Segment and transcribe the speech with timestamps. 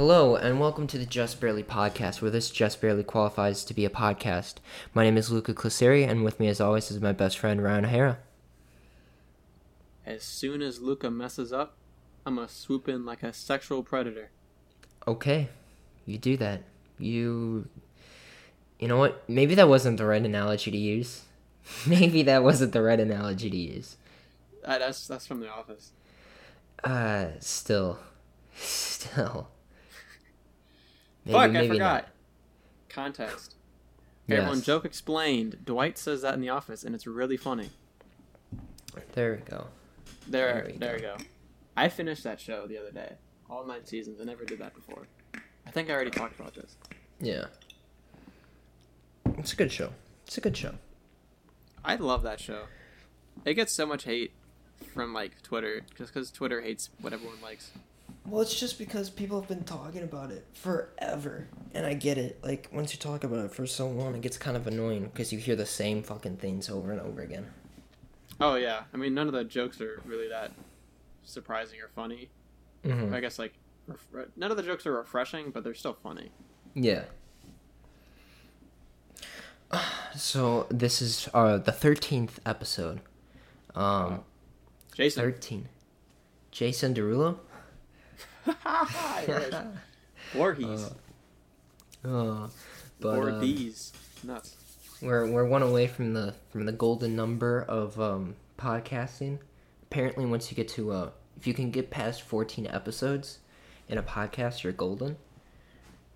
[0.00, 3.84] Hello, and welcome to the Just Barely podcast, where this just barely qualifies to be
[3.84, 4.54] a podcast.
[4.94, 7.84] My name is Luca Cliseri, and with me, as always, is my best friend Ryan
[7.84, 8.18] O'Hara.
[10.06, 11.76] As soon as Luca messes up,
[12.24, 14.30] I'm gonna swoop in like a sexual predator.
[15.06, 15.50] Okay,
[16.06, 16.62] you do that.
[16.98, 17.68] You.
[18.78, 19.22] You know what?
[19.28, 21.24] Maybe that wasn't the right analogy to use.
[21.86, 23.98] Maybe that wasn't the right analogy to use.
[24.64, 25.90] Uh, that's that's from The Office.
[26.82, 27.98] Uh, still.
[28.54, 29.48] Still.
[31.24, 31.78] Maybe- Fuck, I forgot.
[31.78, 32.08] not.
[32.88, 33.54] Context.
[34.28, 35.58] Everyone, joke explained.
[35.64, 37.70] Dwight says that in The Office, and it's really funny.
[39.14, 39.66] There we go.
[40.28, 41.16] There, There we there you go.
[41.76, 43.14] I finished that show the other day.
[43.48, 44.20] All nine seasons.
[44.20, 45.06] I never did that before.
[45.66, 46.76] I think I already talked about this.
[47.20, 47.46] Yeah.
[49.38, 49.90] It's a good show.
[50.26, 50.74] It's a good show.
[51.84, 52.64] I love that show.
[53.44, 54.32] It gets so much hate
[54.94, 57.70] from like Twitter, just because Twitter hates what everyone likes.
[58.30, 61.48] Well, it's just because people have been talking about it forever.
[61.74, 62.38] And I get it.
[62.44, 65.32] Like, once you talk about it for so long, it gets kind of annoying because
[65.32, 67.48] you hear the same fucking things over and over again.
[68.40, 70.52] Oh yeah, I mean none of the jokes are really that
[71.24, 72.30] surprising or funny.
[72.84, 73.14] Mm-hmm.
[73.14, 73.52] I guess like
[74.36, 76.30] none of the jokes are refreshing, but they're still funny.
[76.74, 77.04] Yeah.
[80.16, 83.00] So, this is uh, the 13th episode.
[83.76, 84.24] Um,
[84.92, 85.68] Jason, 13.
[86.50, 87.38] Jason Derulo?
[88.64, 89.64] I.
[90.32, 90.90] Voorhees,
[92.04, 92.48] Uh,
[93.00, 93.72] but, or um,
[94.22, 94.56] nuts.
[95.02, 99.38] We're we're one away from the from the golden number of um, podcasting.
[99.84, 103.38] Apparently, once you get to uh, if you can get past fourteen episodes
[103.88, 105.16] in a podcast, you're golden.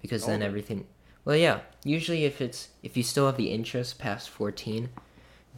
[0.02, 0.86] Because then everything.
[1.24, 1.60] Well, yeah.
[1.82, 4.90] Usually, if it's if you still have the interest past fourteen,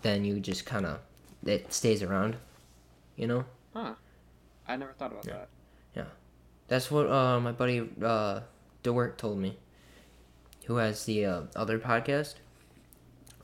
[0.03, 1.01] then you just kind of
[1.45, 2.37] it stays around.
[3.17, 3.45] You know.
[3.75, 3.95] Huh?
[4.69, 5.49] I never thought about that.
[6.69, 8.41] That's what uh, my buddy uh,
[8.83, 9.59] DeWirt told me.
[10.67, 12.35] Who has the uh, other podcast?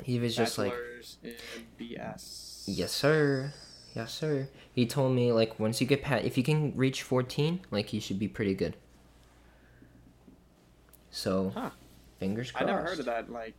[0.02, 0.72] He was just like.
[0.72, 1.34] Bachelors in
[1.78, 2.64] BS.
[2.66, 3.52] Yes, sir.
[3.94, 4.48] Yes, sir.
[4.72, 8.00] He told me like once you get past, if you can reach fourteen, like you
[8.00, 8.76] should be pretty good.
[11.10, 11.70] So, Huh.
[12.18, 12.64] fingers crossed.
[12.64, 13.54] I never heard of that like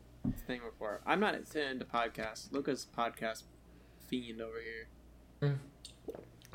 [0.48, 1.02] thing before.
[1.06, 2.52] I'm not into podcasts.
[2.52, 3.44] Lucas podcast
[4.08, 5.60] fiend over here.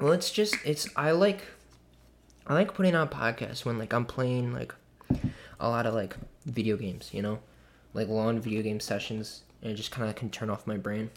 [0.00, 1.42] Well, it's just it's I like,
[2.48, 4.74] I like putting on podcasts when like I'm playing like
[5.60, 6.16] a lot of like
[6.46, 7.40] video games, you know,
[7.94, 11.10] like long video game sessions, and it just kind of can turn off my brain.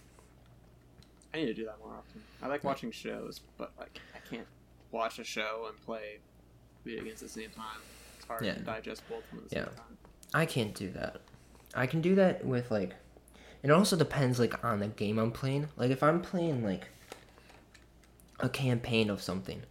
[1.34, 2.22] I need to do that more often.
[2.42, 4.48] I like watching shows, but like I can't
[4.92, 6.20] watch a show and play
[6.84, 7.78] video games at the same time.
[8.18, 8.56] It's hard Yeah.
[8.56, 9.66] to digest both of them at the Yeah.
[9.66, 9.98] same time.
[10.34, 11.22] I can't do that.
[11.74, 12.96] I can do that with like
[13.64, 15.70] it also depends like on the game I'm playing.
[15.78, 16.88] Like if I'm playing like
[18.40, 19.62] a campaign of something,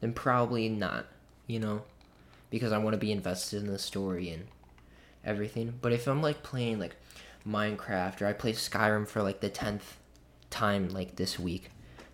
[0.00, 1.06] then probably not,
[1.46, 1.82] you know,
[2.50, 4.46] because I want to be invested in the story and
[5.24, 5.74] everything.
[5.80, 6.96] But if I'm like playing like
[7.46, 9.96] Minecraft or I play Skyrim for like the 10th
[10.50, 11.70] time like this week,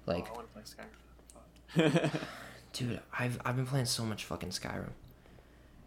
[0.07, 2.21] like oh, I want to play Skyrim.
[2.73, 4.91] dude, I've I've been playing so much fucking Skyrim.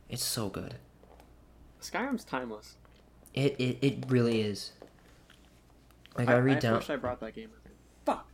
[0.10, 0.76] It's so good.
[1.82, 2.76] Skyrim's timeless.
[3.34, 4.72] It it, it really is.
[6.18, 6.74] Like I, read I down.
[6.76, 7.72] wish I brought that game with me.
[8.06, 8.28] Fuck.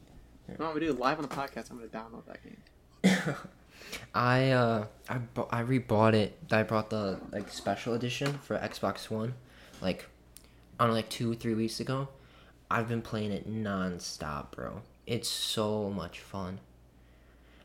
[0.47, 1.69] You know what we do live on the podcast?
[1.69, 2.57] I'm gonna download that game.
[4.15, 6.37] I uh I bu- I rebought it.
[6.51, 9.33] I bought the like special edition for Xbox One,
[9.81, 10.07] like
[10.79, 12.07] on like two three weeks ago.
[12.69, 14.81] I've been playing it non-stop, bro.
[15.05, 16.59] It's so much fun.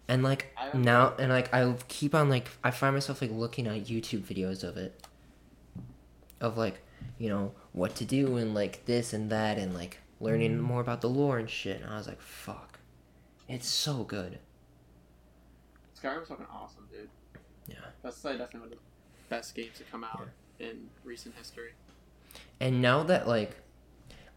[0.09, 3.85] And like now, and like I keep on like I find myself like looking at
[3.85, 5.01] YouTube videos of it,
[6.41, 6.83] of like
[7.19, 11.01] you know what to do and like this and that and like learning more about
[11.01, 11.81] the lore and shit.
[11.81, 12.81] And I was like, fuck,
[13.49, 14.39] it's so good.
[16.03, 17.09] Skyrim's fucking awesome, dude.
[17.67, 17.77] Yeah.
[18.03, 18.85] That's like definitely one of the
[19.29, 20.29] best games to come out
[20.59, 21.71] in recent history.
[22.61, 23.57] And now that like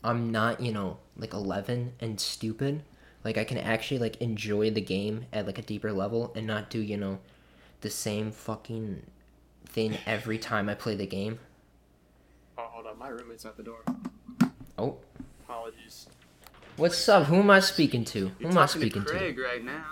[0.03, 2.83] I'm not, you know, like 11 and stupid,
[3.23, 6.69] like I can actually like enjoy the game at like a deeper level and not
[6.69, 7.19] do, you know,
[7.81, 9.03] the same fucking
[9.65, 11.39] thing every time I play the game.
[12.57, 13.79] Oh, hold on, my roommate's at the door.
[14.77, 14.97] Oh,
[15.45, 16.07] Apologies.
[16.77, 17.25] what's up?
[17.27, 18.27] Who am I speaking to?
[18.27, 19.17] Who You're am I speaking to to?
[19.17, 19.85] Craig right now.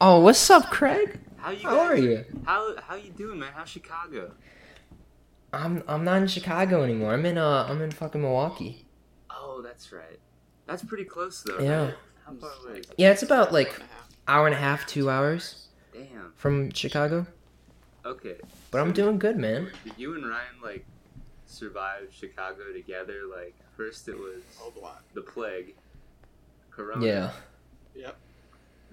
[0.00, 1.18] Oh, what's up, Craig?
[1.38, 1.68] How you?
[1.68, 2.24] How are you?
[2.44, 3.50] How how you doing, man?
[3.54, 4.32] How's Chicago?
[5.52, 7.12] I'm I'm not in Chicago anymore.
[7.12, 8.86] I'm in uh I'm in fucking Milwaukee.
[9.30, 10.18] Oh, that's right.
[10.66, 11.58] That's pretty close though.
[11.58, 11.84] Yeah.
[11.86, 11.94] right?
[12.26, 12.80] How far away?
[12.80, 12.86] is?
[12.96, 14.08] Yeah, it's about like One and a half.
[14.28, 16.32] hour and a half, two hours Damn.
[16.36, 17.26] from Chicago.
[18.06, 18.36] Okay.
[18.70, 19.70] But I'm doing good, man.
[19.84, 20.86] Did you and Ryan like
[21.46, 23.22] survive Chicago together?
[23.30, 24.40] Like first it was
[25.14, 25.74] the plague,
[26.70, 27.04] Corona.
[27.04, 27.30] Yeah.
[27.94, 28.16] Yep.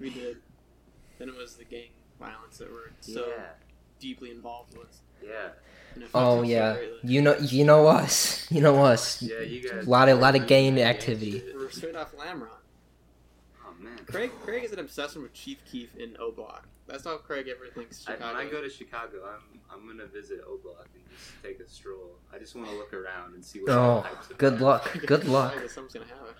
[0.00, 0.38] We did.
[1.18, 1.88] Then it was the gang
[2.20, 3.44] violence that we're so yeah.
[4.00, 5.00] deeply involved with.
[5.22, 5.48] Yeah,
[5.94, 6.98] and it affects Oh us so yeah, greatly.
[7.02, 9.20] you know, you know us, you know us.
[9.22, 9.86] yeah, you guys.
[9.88, 11.42] Lot of- lot of Gang gang activity.
[11.54, 12.48] We're straight off Lamron.
[13.66, 13.98] Oh man.
[14.06, 16.66] Craig Craig is an obsession with Chief Keef in O Block.
[16.86, 20.40] That's how Craig ever thinks I, when I go to Chicago, I'm I'm gonna visit
[20.46, 22.12] O Block and just take a stroll.
[22.32, 24.90] I just want to look around and see what Oh, types of good luck.
[25.06, 25.54] Good luck.
[25.56, 26.34] I guess something's gonna happen.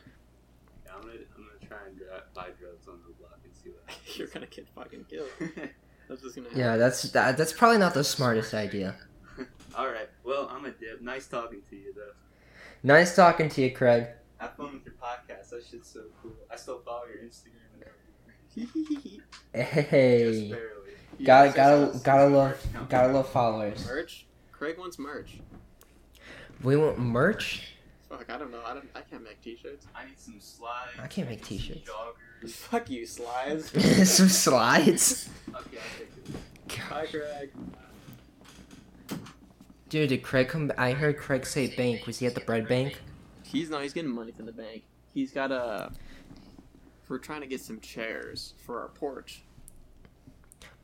[0.86, 3.68] Yeah, I'm gonna I'm gonna try and dri- buy drugs on O Block and see
[3.68, 3.76] what
[4.16, 5.28] You're gonna get fucking killed.
[6.08, 6.60] That's just gonna happen.
[6.60, 8.96] Yeah, that's that, that's probably not the smartest idea.
[9.76, 10.08] all right.
[10.24, 11.02] Well, I'm a dip.
[11.02, 12.12] Nice talking to you though.
[12.82, 14.06] Nice talking to you, Craig.
[14.38, 15.50] Have fun with your podcast.
[15.50, 16.32] That shit's so cool.
[16.50, 17.84] I still follow your Instagram and
[18.56, 19.20] everything.
[19.52, 20.92] Hey, barely.
[21.18, 22.04] You gotta say gotta so?
[22.04, 22.86] gotta Merch love company.
[22.88, 23.86] gotta love followers.
[23.86, 24.26] merch.
[24.52, 25.40] Craig wants merch.
[26.62, 27.74] We want merch.
[28.08, 28.62] Fuck, I don't know.
[28.64, 28.88] I don't.
[28.94, 29.86] I can't make t-shirts.
[29.94, 30.92] I need some slides.
[31.02, 31.80] I can't make need t-shirts.
[31.88, 32.14] Joggers.
[32.46, 33.70] Fuck you, slides.
[34.10, 35.28] Some slides.
[35.48, 35.62] Okay, I'll
[35.98, 36.08] take
[36.68, 36.78] it.
[36.82, 37.50] Hi, Craig.
[39.88, 40.70] Dude, did Craig come?
[40.76, 42.06] I heard Craig say bank.
[42.06, 43.00] Was he at the bread bank?
[43.42, 43.80] He's no.
[43.80, 44.82] He's getting money from the bank.
[45.14, 45.90] He's got a.
[47.08, 49.42] We're trying to get some chairs for our porch.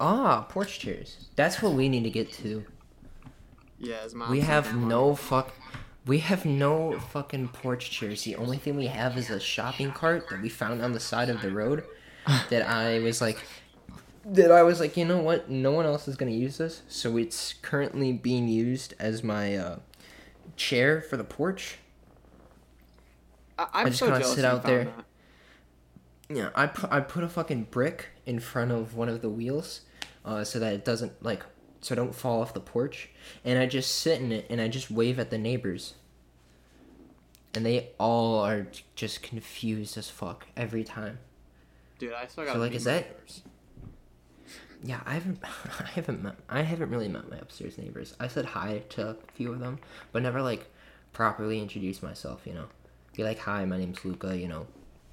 [0.00, 1.28] Ah, porch chairs.
[1.36, 2.64] That's what we need to get to.
[3.78, 4.30] Yeah, his mom.
[4.30, 5.52] We have no fuck.
[6.06, 8.24] We have no fucking porch chairs.
[8.24, 11.28] The only thing we have is a shopping cart that we found on the side
[11.30, 11.84] of the road.
[12.48, 13.38] That I was like,
[14.24, 15.50] that I was like, you know what?
[15.50, 19.78] No one else is gonna use this, so it's currently being used as my uh,
[20.56, 21.78] chair for the porch.
[23.58, 24.84] I, I'm I just so kinda sit out there.
[24.84, 25.04] that.
[26.28, 29.82] Yeah, I put I put a fucking brick in front of one of the wheels,
[30.24, 31.44] uh, so that it doesn't like
[31.84, 33.10] so I don't fall off the porch,
[33.44, 35.94] and I just sit in it and I just wave at the neighbors.
[37.54, 38.66] And they all are
[38.96, 41.18] just confused as fuck every time.
[41.98, 42.54] Dude, I still got.
[42.54, 43.06] So, like, is that-
[44.82, 45.38] Yeah, I haven't
[45.80, 48.14] I haven't met I haven't really met my upstairs neighbors.
[48.18, 49.78] I said hi to a few of them,
[50.12, 50.66] but never like
[51.12, 52.66] properly introduced myself, you know.
[53.16, 54.66] Be like, "Hi, my name's Luca," you know.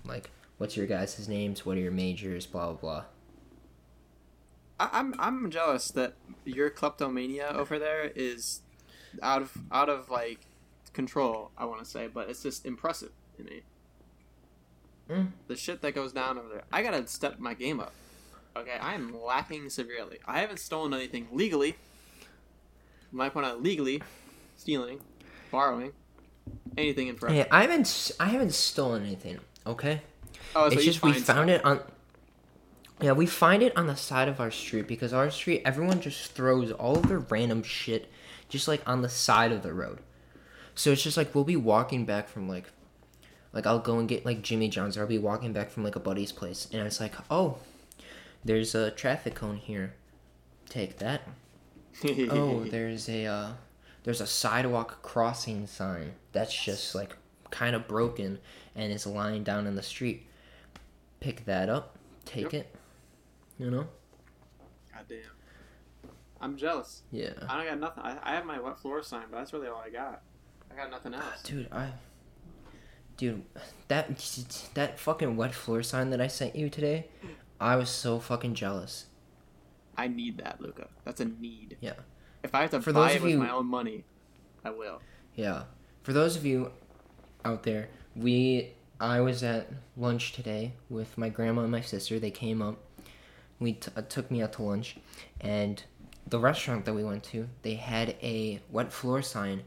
[0.06, 1.65] Like, what's your guys' names?
[1.65, 2.45] What are your majors?
[2.47, 3.03] blah blah blah.
[4.81, 6.13] I, I'm I'm jealous that
[6.44, 8.62] your kleptomania over there is
[9.22, 10.39] out of out of like
[10.94, 11.51] control.
[11.57, 13.62] I want to say, but it's just impressive to me.
[15.10, 15.31] Mm.
[15.48, 16.63] The shit that goes down over there.
[16.72, 17.94] I gotta step my game up.
[18.57, 20.18] Okay, I am lacking severely.
[20.25, 21.75] I haven't stolen anything legally.
[23.12, 24.01] My point out, legally
[24.57, 25.00] stealing,
[25.51, 25.92] borrowing,
[26.77, 27.36] anything in front.
[27.36, 29.39] Hey, I haven't I haven't stolen anything.
[29.68, 30.01] Okay.
[30.56, 31.48] Oh, it's just we found stuff.
[31.50, 31.81] it on.
[33.01, 36.31] Yeah, we find it on the side of our street because our street, everyone just
[36.33, 38.12] throws all of their random shit
[38.48, 40.00] just like on the side of the road.
[40.75, 42.71] So it's just like we'll be walking back from like,
[43.53, 45.95] like I'll go and get like Jimmy John's or I'll be walking back from like
[45.95, 47.57] a buddy's place and it's like, oh,
[48.44, 49.94] there's a traffic cone here.
[50.69, 51.21] Take that.
[52.31, 53.51] Oh, there's a uh,
[54.03, 57.18] there's a sidewalk crossing sign that's just like
[57.51, 58.39] kind of broken
[58.75, 60.25] and it's lying down in the street.
[61.19, 62.74] Pick that up, take it.
[63.62, 63.88] You know?
[64.92, 66.12] God damn.
[66.42, 67.04] I'm jealous.
[67.12, 67.30] Yeah.
[67.48, 68.04] I don't got nothing.
[68.04, 70.24] I, I have my wet floor sign, but that's really all I got.
[70.72, 71.24] I got nothing else.
[71.28, 71.90] Ah, dude, I
[73.18, 73.44] Dude,
[73.88, 74.18] that
[74.74, 77.08] that fucking wet floor sign that I sent you today,
[77.60, 79.06] I was so fucking jealous.
[79.96, 80.88] I need that, Luca.
[81.06, 81.78] That's a need.
[81.81, 81.94] Yeah.
[82.42, 84.06] If I have to For buy it with you- my own money,
[84.65, 85.01] I will.
[85.36, 85.65] Yeah.
[86.01, 86.72] For those of you
[87.46, 92.18] out there, we I was at lunch today with my grandma and my sister.
[92.18, 92.80] They came up.
[93.62, 94.98] We t- uh, took me out to lunch,
[95.39, 95.82] and
[96.27, 99.63] the restaurant that we went to, they had a wet floor sign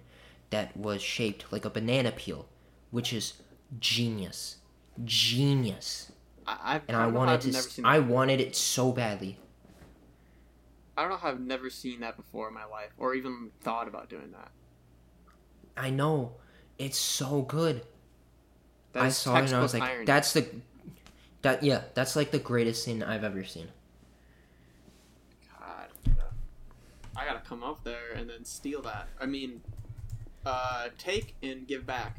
[0.51, 2.47] that was shaped like a banana peel,
[2.91, 3.35] which is
[3.81, 4.57] genius,
[5.05, 6.13] genius.
[6.47, 7.53] I, I've, And I, wanted to.
[7.53, 9.39] never seen I wanted it so badly.
[10.97, 13.89] I don't know how I've never seen that before in my life, or even thought
[13.89, 14.51] about doing that.
[15.77, 16.35] I know,
[16.79, 17.83] it's so good.
[18.95, 20.05] I saw it and I was like, irony.
[20.05, 20.47] "That's the,
[21.43, 23.69] that yeah, that's like the greatest thing I've ever seen."
[25.59, 25.89] God,
[27.17, 29.09] I gotta come up there and then steal that.
[29.21, 29.63] I mean,
[30.45, 32.19] uh, take and give back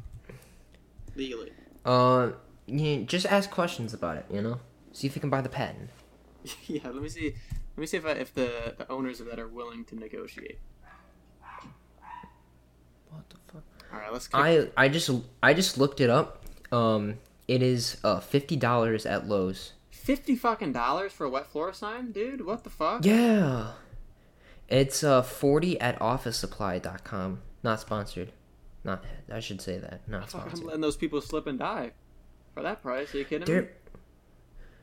[1.15, 1.51] legally.
[1.83, 2.31] Uh,
[2.65, 4.25] you just ask questions about it.
[4.31, 4.59] You know,
[4.93, 5.89] see if you can buy the patent.
[6.67, 7.35] yeah, let me see.
[7.75, 10.59] Let me see if I, if the, the owners of that are willing to negotiate.
[13.09, 13.63] What the fuck?
[13.93, 14.27] All right, let's.
[14.27, 15.09] Kick, I I just
[15.43, 16.43] I just looked it up.
[16.71, 17.15] Um,
[17.47, 19.73] it is uh fifty dollars at Lowe's.
[19.89, 22.45] Fifty fucking dollars for a wet floor sign, dude.
[22.45, 23.03] What the fuck?
[23.05, 23.71] Yeah,
[24.67, 27.41] it's uh forty at OfficeSupply.com.
[27.63, 28.31] Not sponsored.
[28.84, 30.07] Not I should say that.
[30.07, 30.65] Not Fuck, I'm sponsored.
[30.67, 31.91] letting those people slip and die
[32.53, 33.13] for that price.
[33.13, 33.67] Are you kidding me?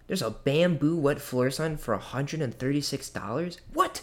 [0.08, 3.60] There's a bamboo wet floor sign for hundred and thirty six dollars.
[3.72, 4.02] What?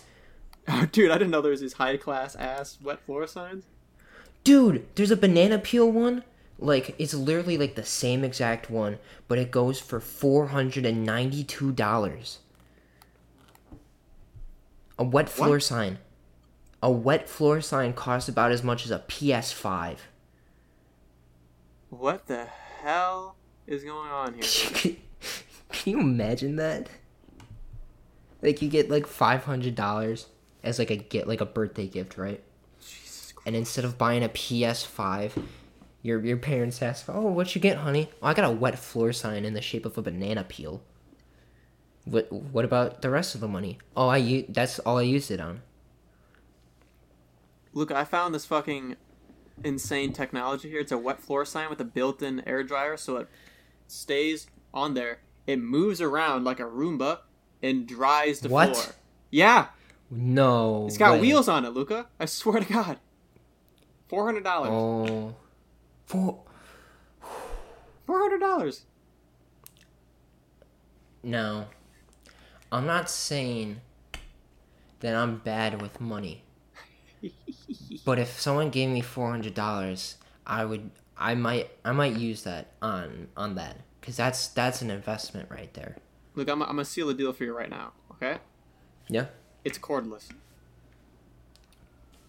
[0.68, 3.66] Oh, dude, I didn't know there was these high class ass wet floor signs.
[4.44, 6.24] Dude, there's a banana peel one.
[6.58, 11.06] Like it's literally like the same exact one, but it goes for four hundred and
[11.06, 12.40] ninety-two dollars.
[15.00, 15.64] A wet floor What?
[15.64, 15.98] sign.
[16.84, 19.98] A wet floor sign costs about as much as a PS5.
[21.90, 24.44] What the hell is going on here?
[25.72, 26.90] Can you imagine that?
[28.42, 30.28] Like you get like five hundred dollars
[30.64, 32.42] as like a get like a birthday gift, right?
[32.82, 35.44] Jesus And instead of buying a PS5,
[36.04, 39.12] your your parents ask, "Oh, what you get, honey?" Oh, I got a wet floor
[39.12, 40.82] sign in the shape of a banana peel.
[42.10, 43.78] What what about the rest of the money?
[43.96, 45.62] Oh, I u- that's all I used it on.
[47.74, 48.96] Look, I found this fucking
[49.64, 50.80] insane technology here.
[50.80, 53.28] It's a wet floor sign with a built-in air dryer, so it
[53.88, 55.20] stays on there.
[55.46, 57.20] It moves around like a Roomba
[57.62, 58.76] and dries the What?
[58.76, 58.96] floor.
[59.30, 59.68] Yeah,
[60.10, 60.88] No.
[60.88, 61.22] it's got way.
[61.22, 62.08] wheels on it, Luca.
[62.20, 62.98] I swear to God.
[64.08, 64.72] Four hundred dollars.
[64.72, 65.36] Oh.
[66.08, 66.42] For
[68.08, 68.86] Four hundred dollars.
[71.22, 71.68] no.
[72.72, 73.82] I'm not saying
[75.00, 76.44] that I'm bad with money.
[78.06, 80.16] But if someone gave me four hundred dollars,
[80.48, 84.90] I would, I might, I might use that on on that, cause that's that's an
[84.90, 85.98] investment right there.
[86.34, 87.92] Look, I'm, I'm gonna seal a deal for you right now.
[88.14, 88.38] Okay?
[89.10, 89.26] Yeah.
[89.66, 90.30] It's cordless.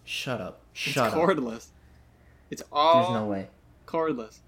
[0.04, 0.61] Shut up.
[0.73, 1.14] It's Shut up.
[1.14, 1.68] cordless.
[2.50, 3.49] It's all There's no way.
[3.87, 4.38] cordless.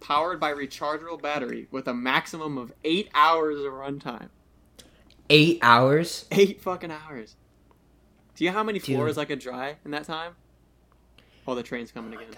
[0.00, 4.28] Powered by rechargeable battery with a maximum of eight hours of runtime.
[5.28, 6.26] Eight hours.
[6.30, 7.36] Eight fucking hours.
[8.34, 8.96] Do you know how many Dude.
[8.96, 10.34] floors I could dry in that time?
[11.46, 12.34] Oh, the train's coming oh again.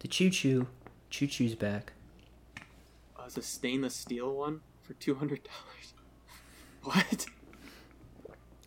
[0.00, 0.66] The choo choo,
[1.10, 1.92] choo choo's back.
[3.16, 5.94] Oh, it's a stainless steel one for two hundred dollars.
[6.82, 7.26] What?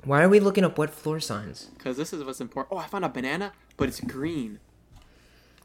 [0.03, 1.65] Why are we looking up what floor signs?
[1.77, 2.75] Because this is what's important.
[2.75, 4.59] Oh, I found a banana, but it's green.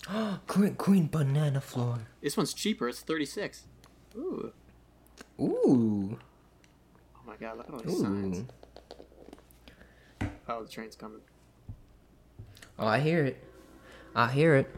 [0.46, 1.98] green, green banana floor.
[2.22, 2.88] This one's cheaper.
[2.88, 3.64] It's thirty six.
[4.16, 4.52] Ooh.
[5.40, 6.18] Ooh.
[7.16, 7.58] Oh my god!
[7.58, 8.44] Look at all these signs.
[10.48, 11.20] Oh, the train's coming.
[12.78, 13.42] Oh, I hear it.
[14.14, 14.70] I hear it.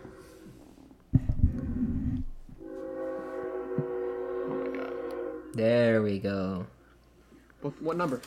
[4.38, 4.92] Oh my god.
[5.54, 6.66] There we go.
[7.62, 8.21] What, what number?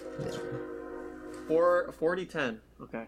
[1.47, 2.59] Four, 40, 10.
[2.81, 3.05] Okay.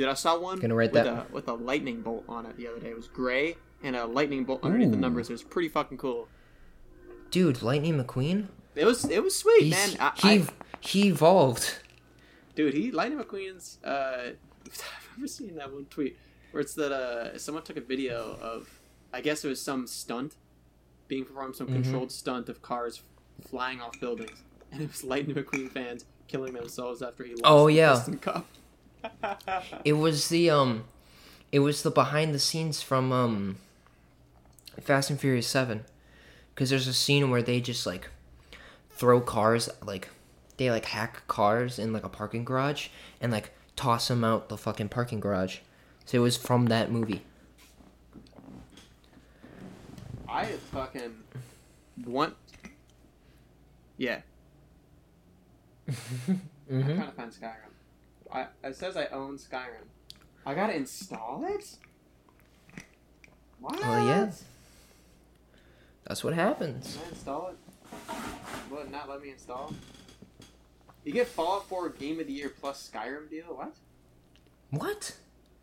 [0.00, 2.56] Dude, I saw one Gonna write with, that- A, with a lightning bolt on it
[2.56, 2.88] the other day.
[2.88, 5.28] It was gray and a lightning bolt underneath the numbers.
[5.28, 6.26] It was pretty fucking cool.
[7.30, 8.46] Dude, Lightning McQueen?
[8.74, 9.96] It was it was sweet, He's, man.
[10.00, 10.46] I, he, I,
[10.80, 11.80] he evolved.
[12.54, 13.76] dude, he Lightning McQueen's.
[13.84, 14.30] Uh,
[14.66, 16.16] I've never seen that one tweet
[16.52, 18.80] where it's that uh, someone took a video of,
[19.12, 20.36] I guess it was some stunt
[21.08, 21.82] being performed, some Mhm.
[21.82, 23.02] controlled stunt of cars
[23.46, 24.42] flying off buildings,
[24.72, 27.94] and it was Lightning McQueen fans killing themselves after he lost Oh, the yeah.
[27.94, 28.46] Piston Cup.
[29.84, 30.84] It was the, um,
[31.52, 33.58] it was the behind the scenes from, um,
[34.80, 35.84] Fast and Furious 7.
[36.54, 38.08] Because there's a scene where they just, like,
[38.90, 40.08] throw cars, like,
[40.56, 42.88] they, like, hack cars in, like, a parking garage
[43.20, 45.58] and, like, toss them out the fucking parking garage.
[46.04, 47.22] So it was from that movie.
[50.28, 51.24] I fucking
[52.06, 52.36] want.
[53.96, 54.20] Yeah,
[55.88, 55.92] I
[56.70, 56.96] Mm-hmm.
[56.96, 57.69] kind of found Skyrim.
[58.32, 59.86] I it says I own Skyrim.
[60.46, 61.76] I gotta install it.
[63.60, 63.78] What?
[63.82, 64.30] Oh, yeah.
[66.06, 66.94] That's what happens.
[66.96, 67.56] Can I install it?
[68.70, 69.74] Will it not let me install?
[71.04, 73.44] You get Fallout 4 Game of the Year plus Skyrim deal.
[73.46, 73.74] What?
[74.70, 75.16] What?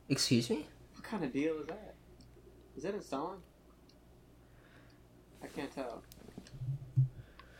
[0.09, 0.67] Excuse me?
[0.93, 1.95] What kind of deal is that?
[2.75, 3.39] Is that installing?
[5.43, 6.03] I can't tell.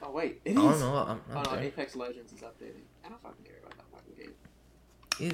[0.01, 0.57] Oh wait, it is.
[0.57, 0.95] I don't know.
[0.95, 1.59] I'm Oh no.
[1.59, 2.85] Apex Legends is updating.
[3.03, 4.33] I don't fucking care about that fucking game.
[5.19, 5.33] Ew.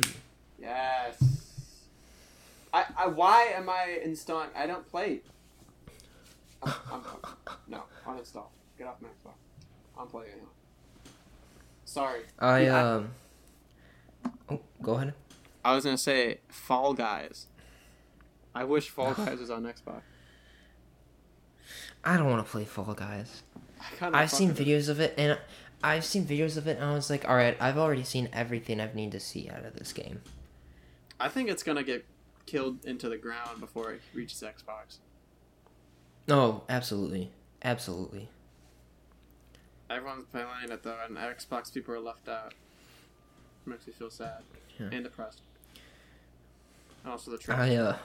[0.59, 1.21] Yes.
[2.73, 4.49] I, I why am I installing?
[4.55, 5.21] I don't play.
[6.63, 7.01] I'm, I'm,
[7.67, 8.45] no, uninstall.
[8.77, 9.33] Get off my Xbox.
[9.99, 10.47] I'm playing anyway.
[11.85, 12.21] Sorry.
[12.39, 13.09] I Yeah, um.
[14.49, 15.13] Oh, go ahead.
[15.63, 17.47] I was gonna say Fall Guys.
[18.55, 20.01] I wish Fall Guys was on Xbox.
[22.03, 23.43] I don't want to play Fall Guys.
[23.79, 25.37] I kinda I've seen fucking- videos of it, and
[25.83, 28.79] I've seen videos of it, and I was like, all right, I've already seen everything
[28.79, 30.21] I need to see out of this game.
[31.19, 32.05] I think it's gonna get
[32.45, 34.97] killed into the ground before it reaches Xbox.
[36.29, 37.31] Oh, absolutely,
[37.63, 38.29] absolutely.
[39.89, 42.53] Everyone's playing it though, and Xbox people are left out.
[43.65, 44.41] It Makes me feel sad
[44.79, 44.87] Yeah.
[44.91, 45.41] and depressed.
[47.03, 47.59] And also the trash.
[47.59, 47.97] I uh.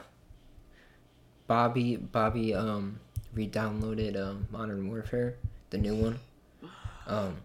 [1.47, 3.01] Bobby, Bobby, um,
[3.33, 5.37] re-downloaded um Modern Warfare,
[5.71, 6.19] the new one.
[7.07, 7.39] Um,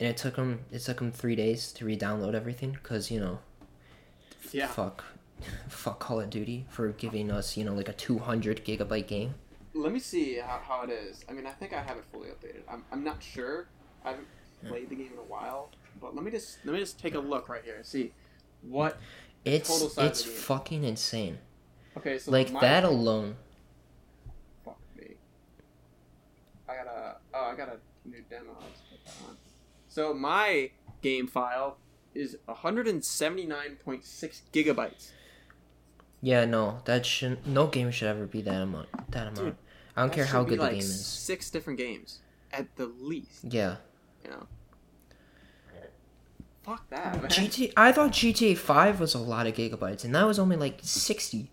[0.00, 3.38] and it took him it took him three days to re-download everything because you know
[4.50, 4.66] Yeah.
[4.66, 5.04] fuck
[5.68, 9.34] fuck Call of Duty for giving us you know like a 200 gigabyte game.
[9.72, 11.24] Let me see how, how it is.
[11.28, 12.62] I mean, I think I have it fully updated.
[12.68, 13.68] I'm, I'm not sure.
[14.04, 14.26] I haven't
[14.66, 17.20] played the game in a while, but let me just let me just take a
[17.20, 18.12] look right here and see
[18.62, 18.98] what.
[19.44, 21.38] It's Total size it's fucking insane.
[21.96, 23.36] Okay, so like that alone.
[24.64, 25.14] Fuck me.
[26.68, 28.56] I got a oh I got a new demo.
[28.60, 29.36] Let's put that on.
[29.90, 30.70] So my
[31.02, 31.76] game file
[32.14, 35.10] is 179.6 gigabytes.
[36.22, 38.88] Yeah, no, that should no game should ever be that amount.
[39.10, 39.36] That amount.
[39.36, 39.56] Dude,
[39.96, 41.04] I don't care how good like the game is.
[41.04, 42.20] Six different games
[42.52, 43.44] at the least.
[43.44, 43.76] Yeah.
[44.24, 44.46] You know.
[46.62, 47.30] Fuck that, man.
[47.30, 50.78] GT I thought GTA 5 was a lot of gigabytes and that was only like
[50.82, 51.50] 60.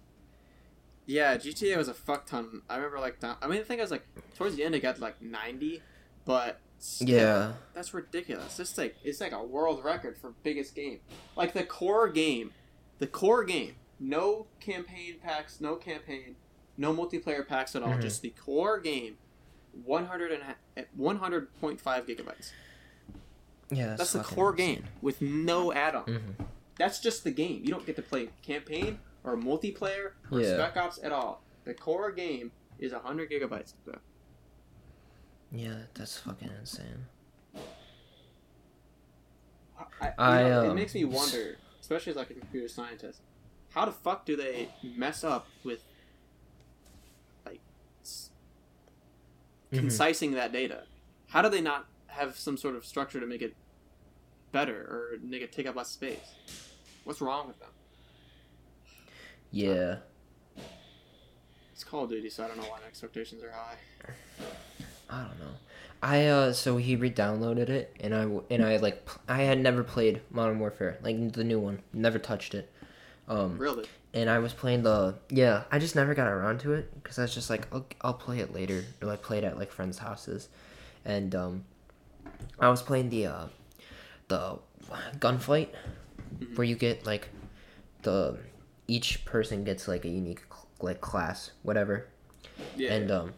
[1.07, 2.61] Yeah, GTA was a fuck ton.
[2.69, 4.81] I remember like down, I mean I think I was like towards the end it
[4.81, 5.81] got like 90,
[6.25, 7.53] but still, Yeah.
[7.73, 8.59] that's ridiculous.
[8.59, 10.99] It's like it's like a world record for biggest game.
[11.35, 12.51] Like the core game,
[12.99, 16.35] the core game, no campaign packs, no campaign,
[16.77, 17.93] no multiplayer packs at all.
[17.93, 18.01] Mhm.
[18.01, 19.17] Just the core game,
[19.85, 20.43] 100 and
[20.75, 22.51] at 100.5 gigabytes.
[23.69, 24.75] Yeah, That's, that's, the core insane.
[24.75, 26.05] game with no add-on.
[26.05, 26.45] Mhm.
[26.77, 27.63] That's just the game.
[27.65, 30.53] You don't get to play campaign or multiplayer or Yeah.
[30.53, 31.43] spec ops at all.
[31.65, 33.73] The core game is 100 gigabytes.
[33.83, 33.97] So,
[35.51, 37.05] Yeah, that's fucking insane.
[40.01, 43.21] I, I, know, it um, makes me wonder, especially as like a computer scientist,
[43.69, 45.83] how the fuck do they mess up with
[47.45, 47.61] like
[49.71, 49.79] Mhm.
[49.79, 50.83] concising that data?
[51.27, 53.55] How do they not have some sort of structure to make it
[54.51, 56.35] better or make it take up less space?
[57.03, 57.69] What's wrong with them?
[59.51, 59.99] Yeah.
[61.71, 63.77] It's Call of Duty, so I don't know why my expectations are high.
[65.09, 65.53] I don't know.
[66.03, 70.21] I uh so he re-downloaded it and I and I like I had never played
[70.29, 72.71] Modern Warfare like the new one never touched it
[73.27, 73.85] um Really?
[74.13, 77.23] and I was playing the yeah I just never got around to it because I
[77.23, 80.49] was just like I'll, I'll play it later or I played at like friends' houses
[81.03, 81.65] and um
[82.59, 83.45] I was playing the uh
[84.27, 84.59] the
[85.19, 85.69] gunfight
[86.39, 86.57] Mhm.
[86.57, 87.29] where you get like
[88.03, 88.37] the
[88.87, 90.43] each person gets like a unique
[90.79, 92.05] like class whatever
[92.75, 92.93] Yeah.
[92.93, 93.33] and um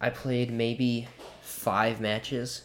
[0.00, 1.08] I played maybe
[1.42, 2.62] five matches.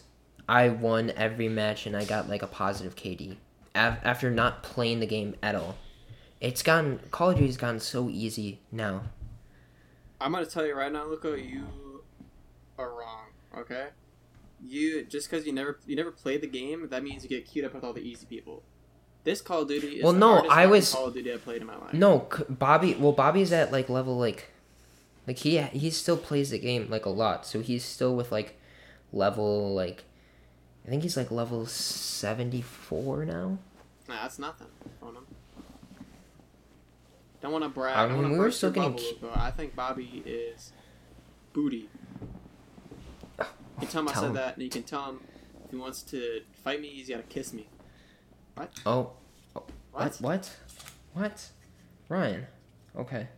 [0.48, 3.36] I won every match and I got like a positive KD
[3.74, 5.76] Af- after not playing the game at all.
[6.40, 9.04] It's gotten Call of Duty's gotten so easy now.
[10.20, 12.02] I'm gonna tell you right now, Luca, you
[12.78, 13.20] are wrong.
[13.56, 13.88] Okay,
[14.62, 17.64] you just because you never you never played the game, that means you get queued
[17.64, 18.62] up with all the easy people.
[19.24, 21.62] This Call of Duty is Well, the no, I was- Call of Duty I played
[21.62, 21.94] in my life.
[21.94, 22.94] No, Bobby.
[22.94, 24.50] Well, Bobby's at like level like,
[25.26, 27.46] like he he still plays the game like a lot.
[27.46, 28.58] So he's still with like,
[29.12, 30.04] level like,
[30.86, 33.58] I think he's like level seventy four now.
[34.08, 34.66] Nah, that's nothing.
[35.02, 35.26] On him.
[37.40, 37.96] Don't want to brag.
[37.96, 39.32] I mean, we were still getting bubble, Luca.
[39.38, 40.72] I think Bobby is
[41.52, 41.88] booty.
[43.38, 43.46] You
[43.80, 44.32] can tell him I said him.
[44.34, 45.20] that, and you can tell him
[45.64, 47.66] if he wants to fight me, he's got to kiss me.
[48.54, 48.70] What?
[48.86, 49.10] Oh,
[49.56, 50.16] oh, What?
[50.16, 50.20] what?
[50.20, 50.56] What?
[51.12, 51.48] What?
[52.08, 52.46] Ryan.
[52.96, 53.28] Okay.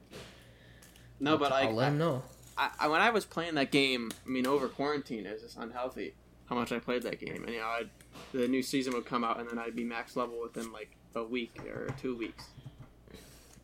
[1.20, 2.22] No, but I, I'll let him know.
[2.58, 5.56] I, I when I was playing that game, I mean, over quarantine, it was just
[5.56, 6.14] unhealthy
[6.48, 7.42] how much I played that game.
[7.44, 7.90] And you know, I'd,
[8.32, 11.22] the new season would come out, and then I'd be max level within like a
[11.24, 12.44] week or two weeks.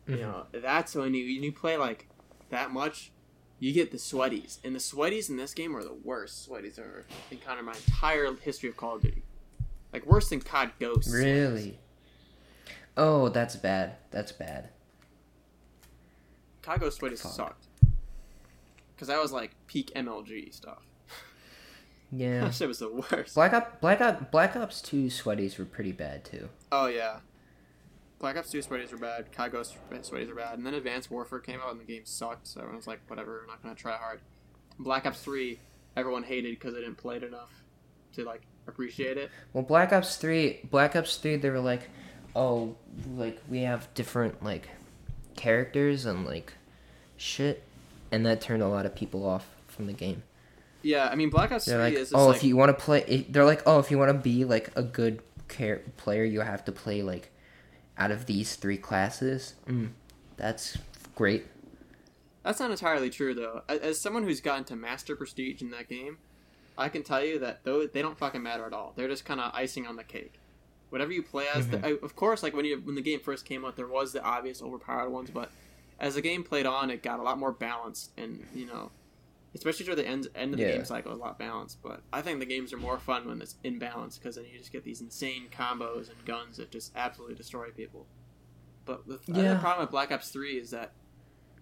[0.07, 0.19] You Mhm.
[0.19, 2.07] know, that's when you when you play like
[2.49, 3.11] that much,
[3.59, 6.85] you get the sweaties, and the sweaties in this game are the worst sweaties I've
[6.85, 9.23] ever encountered in my entire history of Call of Duty.
[9.93, 11.09] Like worse than COD Ghost.
[11.13, 11.79] Really?
[12.97, 13.95] Oh, that's bad.
[14.11, 14.69] That's bad.
[16.79, 17.31] Ghost sweaties Fuck.
[17.31, 17.65] sucked.
[18.95, 20.83] Because that was like peak MLG stuff.
[22.15, 22.41] Yeah.
[22.41, 23.33] that shit was the worst.
[23.33, 26.49] Black Ops, Black Ops, Black Ops Two sweaties were pretty bad too.
[26.71, 27.17] Oh yeah.
[28.19, 31.59] Black Ops 2 sweaties were bad, Ghost sweaties were bad, and then Advanced Warfare came
[31.59, 34.21] out and the game sucked, so everyone was like, whatever, we're not gonna try hard.
[34.79, 35.59] Black Ops 3,
[35.97, 37.51] everyone hated because they didn't play it enough
[38.13, 39.29] to like appreciate it.
[39.51, 41.89] Well, Black Ops Three, Black Ops Three, they were like,
[42.33, 42.77] oh,
[43.15, 44.69] like we have different like
[45.35, 46.53] characters and like
[47.17, 47.63] shit,
[48.11, 50.23] and that turned a lot of people off from the game.
[50.81, 52.77] Yeah, I mean Black Ops 3 They're like, is just oh, like if you want
[52.77, 56.23] to play, they're like, oh, if you want to be like a good char- player,
[56.23, 57.31] you have to play like
[57.97, 59.55] out of these three classes.
[59.67, 59.89] Mm,
[60.37, 60.77] that's
[61.15, 61.45] great.
[62.43, 63.63] That's not entirely true though.
[63.69, 66.17] As, as someone who's gotten to master prestige in that game,
[66.77, 68.93] I can tell you that though they don't fucking matter at all.
[68.95, 70.39] They're just kind of icing on the cake.
[70.93, 71.85] Whatever you play as, the, mm-hmm.
[71.85, 74.23] I- of course, like when you when the game first came out, there was the
[74.23, 75.49] obvious overpowered ones, but
[75.99, 78.91] as the game played on, it got a lot more balanced, and you know,
[79.55, 80.73] especially toward the end end of the Yeah.
[80.73, 81.81] game cycle, a lot balanced.
[81.81, 84.59] But I think the games are more fun when it's in balance because then you
[84.59, 88.05] just get these insane combos and guns that just absolutely destroy people.
[88.85, 89.59] But the Yeah.
[89.59, 90.91] problem with Black Ops Three is that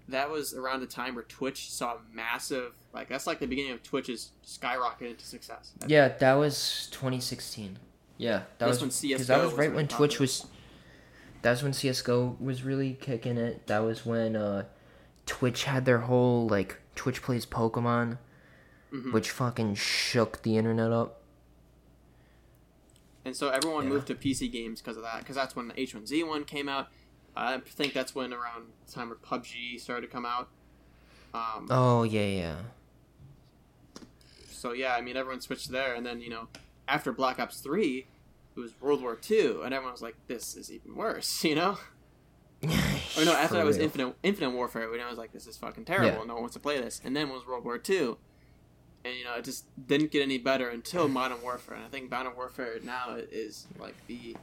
[0.10, 3.82] that was around the time where Twitch saw massive like that's like the beginning of
[3.82, 5.72] Twitch's skyrocketed into success.
[5.88, 7.78] Yeah, that was 2016.
[8.22, 9.16] Yeah, that That's was when CS:GO.
[9.16, 10.46] because that was was right when Twitch was.
[11.42, 13.66] That's when CS:GO was really kicking it.
[13.66, 14.66] That was when uh,
[15.26, 18.20] Twitch had their whole like Twitch plays Pokemon,
[18.94, 19.12] Mhm.
[19.12, 21.22] which fucking shook the internet up.
[23.26, 23.90] And so everyone Yeah.
[23.90, 26.90] moved to PC games because of that, because that's when the H1Z1 came out.
[27.36, 30.50] I think that's when around the time where PUBG started to come out.
[31.34, 32.56] Um, Oh yeah, yeah.
[34.50, 36.50] So yeah, I mean everyone switched there, and then you know
[36.88, 38.06] after Black Ops Three,
[38.62, 41.78] it was World War Two, and everyone was like, "This is even worse," you know.
[43.18, 43.78] Or no, after that was.
[43.78, 46.08] Infinite Infinite Warfare, when I was like, "This is fucking terrible.
[46.22, 46.24] Yeah.
[46.26, 48.18] No one wants to play this." And then was World War Two,
[49.04, 51.76] and you know it just didn't get any better until Modern Warfare.
[51.76, 54.38] And I think Modern Warfare now is like the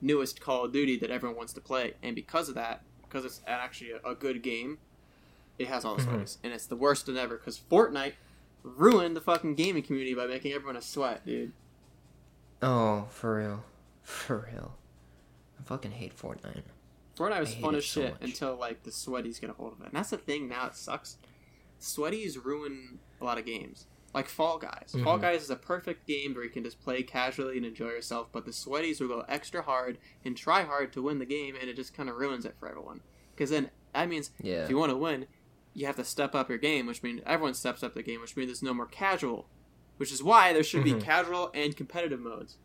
[0.00, 3.40] newest Call of Duty that everyone wants to play, and because of that, because it's
[3.46, 4.78] actually a, a good game,
[5.58, 6.14] it has all the Mhm.
[6.16, 8.12] sweats, and it's the worst than ever because Fortnite
[8.62, 11.52] ruined the fucking gaming community by making everyone a sweat, dude.
[12.62, 13.64] Oh, for real,
[14.02, 14.74] for real.
[15.58, 16.62] I fucking hate Fortnite.
[17.16, 18.22] Fortnite was fun as so shit much.
[18.22, 20.48] until like the sweaties get a hold of it, and that's the thing.
[20.48, 21.18] Now it sucks.
[21.80, 24.94] Sweaties ruin a lot of games, like Fall Guys.
[25.04, 25.22] Fall Mhm.
[25.22, 28.44] Guys is a perfect game where you can just play casually and enjoy yourself, but
[28.46, 31.76] the sweaties will go extra hard and try hard to win the game, and it
[31.76, 33.00] just kind of ruins it for everyone.
[33.34, 34.64] Because then that means Yeah.
[34.64, 35.26] if you want to win,
[35.74, 38.36] you have to step up your game, which means everyone steps up their game, which
[38.36, 39.48] means there's no more casual,
[39.96, 40.98] which is why there should Mhm.
[40.98, 42.56] be casual and competitive modes.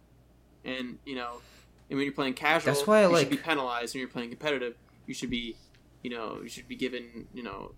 [0.66, 1.42] And you know,
[1.90, 3.94] and when you're playing casual, That's why I you should be penalized.
[3.94, 4.76] When you're playing competitive,
[5.08, 5.56] you should be,
[6.04, 7.74] you know, you should be given, you know,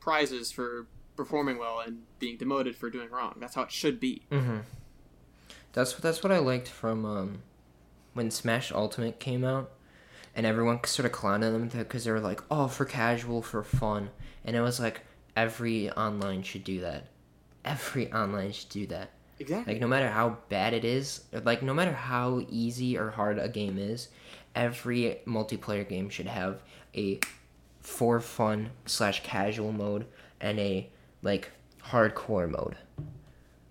[0.00, 3.34] prizes for performing well and being demoted for doing wrong.
[3.38, 4.22] That's how it should be.
[4.30, 4.58] Mm-hmm.
[5.72, 7.42] That's that's what I liked from um,
[8.14, 9.70] when Smash Ultimate came out,
[10.34, 14.10] and everyone sort of clowned them because they were like, "Oh, for casual, for fun,"
[14.44, 15.02] and it was like
[15.36, 17.06] every online should do that.
[17.64, 19.10] Every online should do that.
[19.38, 19.74] Exactly.
[19.74, 23.48] Like no matter how bad it is, like no matter how easy or hard a
[23.48, 24.08] game is,
[24.54, 26.62] every multiplayer game should have
[26.94, 27.20] a
[27.80, 30.06] for fun slash casual mode
[30.40, 30.90] and a
[31.22, 31.50] like
[31.86, 32.76] hardcore mode.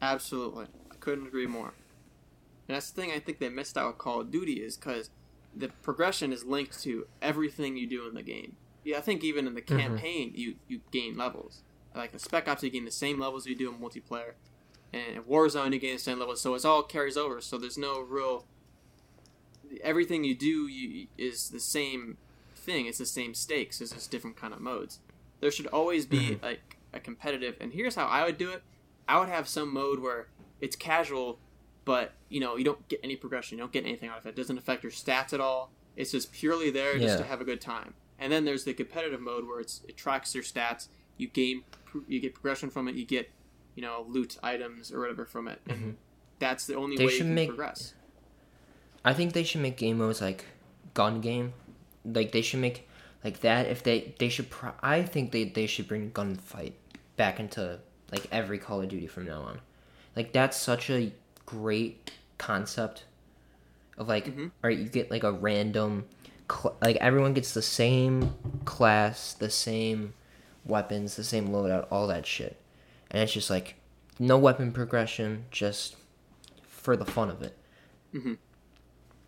[0.01, 0.65] Absolutely.
[0.91, 1.73] I couldn't agree more.
[2.67, 5.09] And that's the thing I think they missed out with Call of Duty is because
[5.55, 8.55] the progression is linked to everything you do in the game.
[8.83, 9.77] Yeah, I think even in the Mhm.
[9.79, 11.63] campaign, you, you gain levels.
[11.95, 14.33] Like the Spec Ops, you gain the same levels you do in multiplayer.
[14.93, 16.41] And in Warzone, you gain the same levels.
[16.41, 17.41] So it's all carries over.
[17.41, 18.45] So there's no real.
[19.83, 22.17] Everything you do you, is the same
[22.55, 22.85] thing.
[22.87, 23.81] It's the same stakes.
[23.81, 24.99] It's just different kind of modes.
[25.41, 26.41] There should always be Mhm.
[26.43, 27.55] like a competitive.
[27.59, 28.63] And here's how I would do it.
[29.07, 30.27] I would have some mode where
[30.59, 31.39] it's casual,
[31.85, 33.57] but you know you don't get any progression.
[33.57, 34.29] You don't get anything out of it.
[34.29, 35.71] It doesn't affect your stats at all.
[35.95, 37.93] It's just purely there just to have a good time.
[38.17, 40.87] And then there's the competitive mode where it's it tracks your stats.
[41.19, 41.63] You gain,
[42.07, 42.95] you get progression from it.
[42.95, 43.29] You get,
[43.75, 45.95] you know, loot items or whatever from it, and Mhm.
[46.39, 47.93] that's the only They way you can make- progress.
[49.05, 50.45] I think they should make game modes like
[50.93, 51.53] gun game.
[52.05, 52.87] Like they should make
[53.23, 56.73] like that if they they should pro- I think they they should bring gunfight
[57.17, 57.79] back into
[58.11, 59.61] like every Call of Duty from now on.
[60.15, 61.13] Like that's such a
[61.45, 63.03] great concept
[63.97, 64.45] of like Mhm.
[64.45, 66.05] all right you get like a random
[66.49, 68.33] cl- like everyone gets the same
[68.65, 70.13] class, the same
[70.69, 72.57] weapons, the same loadout, all that shit.
[73.11, 73.75] And it's just like
[74.19, 75.95] no weapon progression, just
[76.61, 77.57] for the fun of it.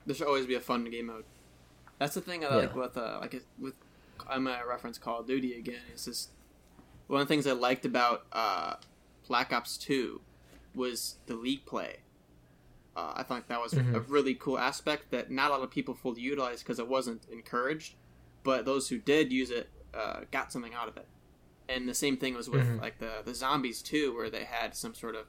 [0.05, 1.25] There should always be a fun game mode.
[1.99, 2.55] That's the thing I Yeah.
[2.55, 3.75] like with uh, like with
[4.29, 5.81] I'm gonna reference Call of Duty again.
[5.91, 6.29] It's just
[7.07, 8.75] one of the things I liked about uh,
[9.27, 10.21] Black Ops Two
[10.73, 11.97] was the league play.
[12.95, 14.05] Uh, I thought that was a Mhm.
[14.09, 17.95] really cool aspect that not a lot of people fully utilized because it wasn't encouraged,
[18.43, 21.05] but those who did use it uh, got something out of it.
[21.73, 22.81] And the same thing was with Mhm.
[22.81, 25.27] like the the zombies too, where they had some sort of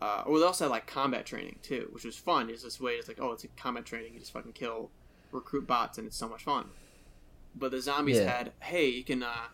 [0.00, 2.48] uh, or they also had like combat training too, which was fun.
[2.50, 4.14] It's this way, it's like, oh, it's a combat training.
[4.14, 4.92] You just fucking kill,
[5.32, 6.66] recruit bots, and it's so much fun.
[7.54, 8.30] But the zombies Yeah.
[8.30, 9.48] had, hey, you can uh,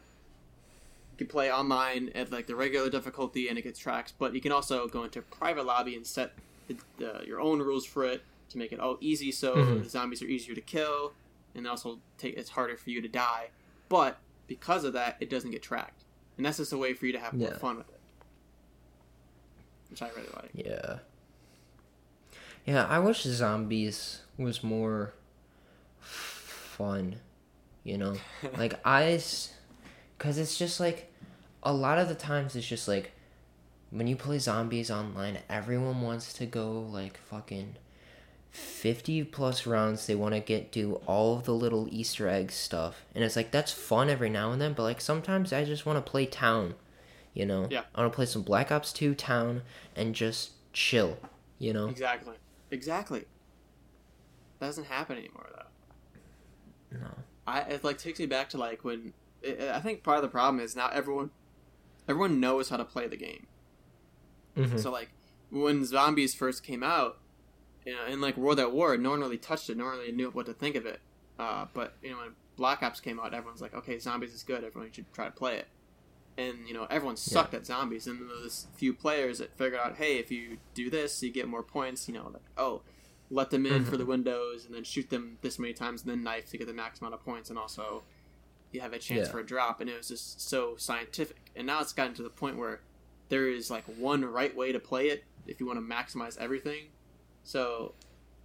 [1.12, 4.40] you can play online at like the regular difficulty and it gets tracks, but you
[4.40, 6.32] can also go into private lobby and set
[6.66, 9.82] the, the, your own rules for it to make it all easy, so Mhm.
[9.84, 11.16] the zombies are easier to kill,
[11.54, 13.52] and also take it's harder for you to die.
[13.88, 16.04] But because of that, it doesn't get tracked,
[16.36, 17.58] and that's just a way for you to have more Yeah.
[17.58, 18.00] fun with it,
[19.90, 20.50] which I really like.
[20.54, 20.98] Yeah.
[22.66, 25.12] Yeah, I wish zombies was more
[26.00, 27.16] fun,
[27.82, 28.16] you know?
[28.56, 29.20] like I
[30.18, 31.12] cuz it's just like
[31.62, 33.12] a lot of the times it's just like
[33.90, 37.76] when you play zombies online, everyone wants to go like fucking
[38.54, 40.06] 50 plus rounds.
[40.06, 43.04] They want to get do all of the little Easter egg stuff.
[43.14, 46.04] And it's like that's fun every now and then, but like sometimes I just want
[46.04, 46.74] to play town,
[47.34, 47.66] you know?
[47.68, 47.82] Yeah.
[47.94, 49.62] I want to play some Black Ops 2 town
[49.96, 51.18] and just chill,
[51.58, 51.88] you know?
[51.88, 52.36] Exactly.
[52.70, 53.24] Exactly.
[54.60, 56.98] That doesn't happen anymore though.
[57.00, 57.08] No.
[57.46, 59.12] I it like takes me back to like when
[59.44, 61.30] i I think part of the problem is now everyone
[62.08, 63.46] everyone knows how to play the game.
[64.56, 64.78] Mhm.
[64.78, 65.10] So like
[65.50, 67.18] when zombies first came out,
[67.92, 69.76] know, in like World at War, no one really touched it.
[69.76, 71.00] No one really knew what to think of it.
[71.38, 74.64] Uh, but you know, when Black Ops came out, everyone's like, okay, zombies is good.
[74.64, 75.66] Everyone should try to play it.
[76.38, 78.06] And you know, everyone sucked at zombies.
[78.06, 81.62] And those few players that figured out, hey, if you do this, you get more
[81.62, 82.08] points.
[82.08, 82.82] You know, like oh,
[83.30, 86.22] let them in for the windows, and then shoot them this many times, and then
[86.22, 88.02] knife to get the max amount of points, and also
[88.72, 89.32] you have a chance Yeah.
[89.32, 89.80] for a drop.
[89.80, 91.36] And it was just so scientific.
[91.54, 92.80] And now it's gotten to the point where
[93.28, 96.86] there is like one right way to play it if you want to maximize everything.
[97.44, 97.94] So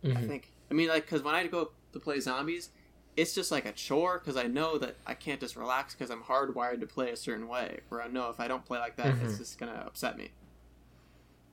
[0.03, 0.27] I Mhm.
[0.27, 2.69] think I mean like because when I go to play zombies,
[3.17, 6.23] it's just like a chore because I know that I can't just relax because I'm
[6.23, 7.79] hardwired to play a certain way.
[7.89, 9.37] Where I know if I don't play like that, it's Mhm.
[9.39, 10.31] just gonna upset me.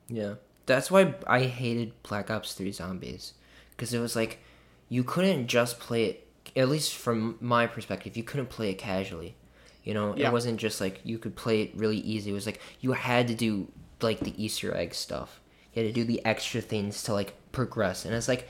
[0.08, 0.34] Yeah.
[0.66, 3.34] That's why I hated Black Ops 3 Zombies.
[3.70, 4.38] Because it was like,
[4.88, 9.36] you couldn't just play it, at least from my perspective, you couldn't play it casually.
[9.84, 10.28] You know, Yeah.
[10.28, 12.30] it wasn't just like you could play it really easy.
[12.30, 15.40] It was like you had to do like the Easter egg stuff.
[15.76, 18.06] You had to do the extra things to like progress.
[18.06, 18.48] And it's like,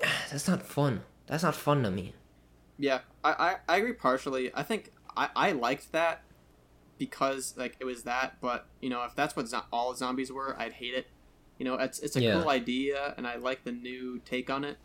[0.30, 1.02] that's not fun.
[1.26, 2.14] That's not fun to me.
[2.78, 4.50] Yeah, I, I, I agree partially.
[4.54, 6.22] I think I, I liked that
[6.98, 10.54] because like it was that, but you know if that's what zo- all zombies were,
[10.58, 11.06] I'd hate it.
[11.58, 12.34] You know, it's it's a Yeah.
[12.40, 14.76] cool idea, and I like the new take on it.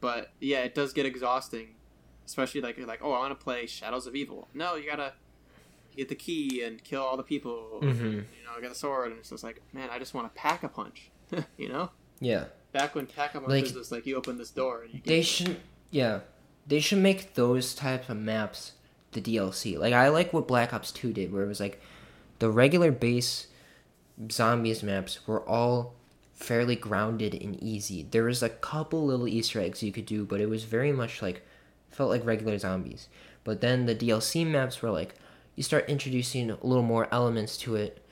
[0.00, 1.76] But yeah, it does get exhausting,
[2.26, 4.48] especially like you're like, oh, I want to play Shadows of Evil.
[4.52, 5.14] No, you gotta
[5.96, 7.80] get the key and kill all the people.
[7.82, 8.00] Mhm.
[8.12, 10.38] You know, I got the sword, and it's just like, man, I just want to
[10.40, 11.10] pack a punch.
[11.56, 12.44] you know, Yeah.
[12.72, 15.00] back when pack a punch Like- was just like you open this door and you
[15.04, 16.20] They should, yeah,
[16.66, 18.72] they should make those types of maps
[19.12, 19.78] the DLC.
[19.78, 21.80] Like I like what Black Ops Two did, where it was like
[22.38, 23.46] the regular base
[24.30, 25.94] zombies maps were all
[26.34, 28.06] fairly grounded and easy.
[28.10, 31.22] There was a couple little Easter eggs you could do, but it was very much
[31.22, 31.42] like
[31.90, 33.08] felt like regular zombies.
[33.44, 35.14] But then the DLC maps were like
[35.56, 38.04] you start introducing a little more elements to it,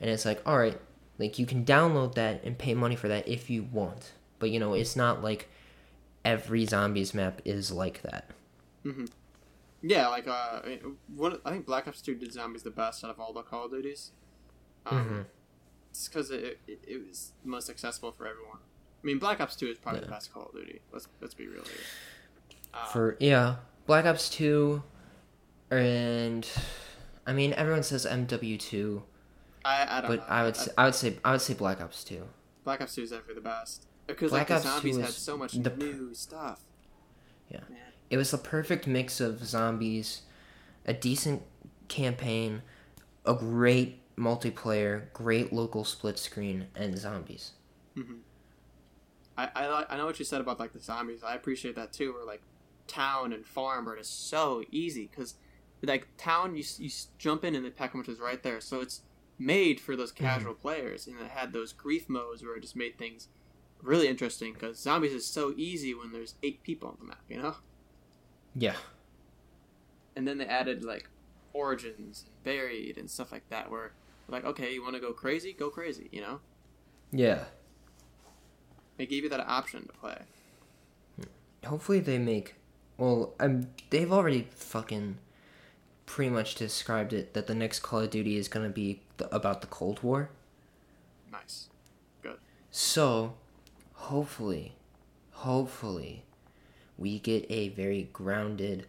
[0.00, 0.80] and it's like all right,
[1.18, 4.12] like you can download that and pay money for that if you want.
[4.38, 5.48] But you know, it's not like
[6.24, 8.30] every zombies map is like that.
[9.82, 11.38] Yeah, like uh, I mean, one.
[11.44, 13.72] I think Black Ops Two did zombies the best out of all the Call of
[13.72, 14.12] Duties.
[14.86, 15.24] Um, Mhm.
[15.90, 18.58] It's because it, it it was the most accessible for everyone.
[19.02, 20.80] I mean, Black Ops Two is probably the best Call of Duty.
[20.92, 21.74] Let's let's be real here.
[22.72, 24.82] Uh, For yeah, Black Ops Two,
[25.70, 26.48] and
[27.26, 29.04] I mean everyone says MW Two,
[29.64, 30.24] I I don't but know.
[30.28, 32.28] I would say, I would say I would say Black Ops Two.
[32.64, 35.16] Black Ops Two is definitely the best because Black like Ops the 2 zombies had
[35.16, 36.62] so much the new stuff.
[37.48, 37.60] Yeah.
[37.68, 37.92] Man.
[38.10, 40.22] It was the perfect mix of zombies,
[40.86, 41.42] a decent
[41.88, 42.62] campaign,
[43.24, 47.52] a great multiplayer, great local split screen, and zombies.
[47.94, 48.22] hmm
[49.36, 51.22] I, I I know what you said about like the zombies.
[51.22, 52.12] I appreciate that too.
[52.14, 52.42] Where like
[52.86, 55.34] town and farm are just so easy because
[55.82, 59.02] like town you you jump in and the pack punch is right there, so it's
[59.38, 62.96] made for those casual players, and it had those grief modes where it just made
[62.98, 63.28] things
[63.82, 64.52] really interesting.
[64.52, 67.56] Because zombies is so easy when there's eight people on the map, you know.
[68.54, 68.76] Yeah.
[70.14, 71.08] And then they added like
[71.52, 73.92] origins and buried and stuff like that, where
[74.28, 76.40] like okay, you want to go crazy, go crazy, you know.
[77.10, 77.44] Yeah.
[78.96, 80.18] They gave you that option to play.
[81.66, 82.56] Hopefully they make.
[82.98, 85.18] Well, um, they've already fucking
[86.12, 89.62] pretty much described it that the next Call of Duty is gonna be the, about
[89.62, 90.28] the Cold War.
[91.30, 91.70] Nice.
[92.22, 92.36] Good.
[92.70, 93.32] So,
[93.94, 94.74] hopefully,
[95.30, 96.24] hopefully,
[96.98, 98.88] we get a very grounded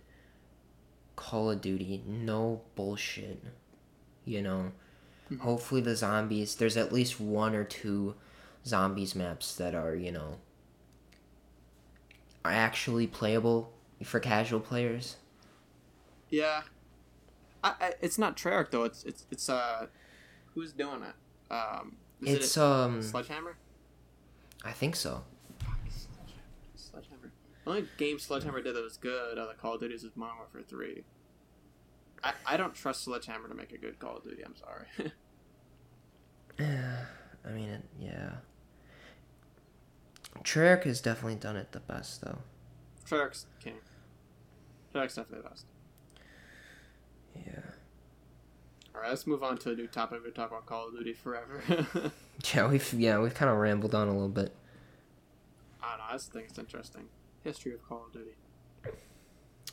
[1.16, 3.42] Call of Duty, no bullshit.
[4.26, 4.72] You know,
[5.32, 5.40] Mhm.
[5.40, 6.56] hopefully the zombies.
[6.56, 8.16] There's at least one or two
[8.66, 10.40] zombies maps that are you know
[12.44, 13.72] are actually playable
[14.04, 15.16] for casual players.
[16.30, 16.64] Yeah,
[17.64, 18.84] I, I, it's not Treyarch though.
[18.84, 19.88] It's it's it's uh,
[20.54, 21.54] who's doing it?
[21.54, 23.58] Um, is It's it um, Sledgehammer?
[24.66, 25.24] I think so.
[25.60, 26.42] Fuck, Sledgehammer.
[26.76, 27.32] Sledgehammer.
[27.64, 30.16] The only game Sledgehammer did that was good out of the Call of Duties was
[30.16, 31.04] Modern Warfare Three.
[32.24, 34.44] I, I don't trust Sledgehammer to make a good Call of Duty.
[34.44, 34.86] I'm sorry.
[36.60, 37.06] yeah,
[37.46, 38.32] I mean, it, yeah.
[40.44, 42.40] Treyarch has definitely done it the best though.
[43.08, 43.76] Treyarch's king.
[44.94, 45.66] Treyarch's definitely the best.
[47.36, 47.60] Yeah.
[48.96, 50.22] All right, let's move on to a new topic.
[50.24, 51.62] We talk about Call of Duty forever.
[52.54, 54.52] Yeah, we've yeah we've kind of rambled on a little bit.
[55.82, 56.04] I don't know.
[56.10, 57.04] I just think it's interesting.
[57.44, 58.32] History of Call of Duty.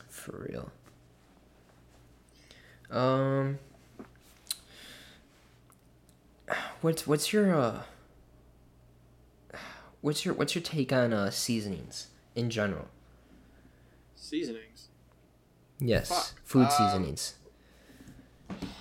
[0.08, 0.70] For real.
[2.90, 3.58] Um.
[6.82, 7.82] What's what's your uh.
[10.02, 12.88] What's your what's your take on uh seasonings in general?
[14.16, 14.88] Seasonings.
[15.78, 16.40] Yes, Fuck.
[16.44, 17.34] food Um, seasonings.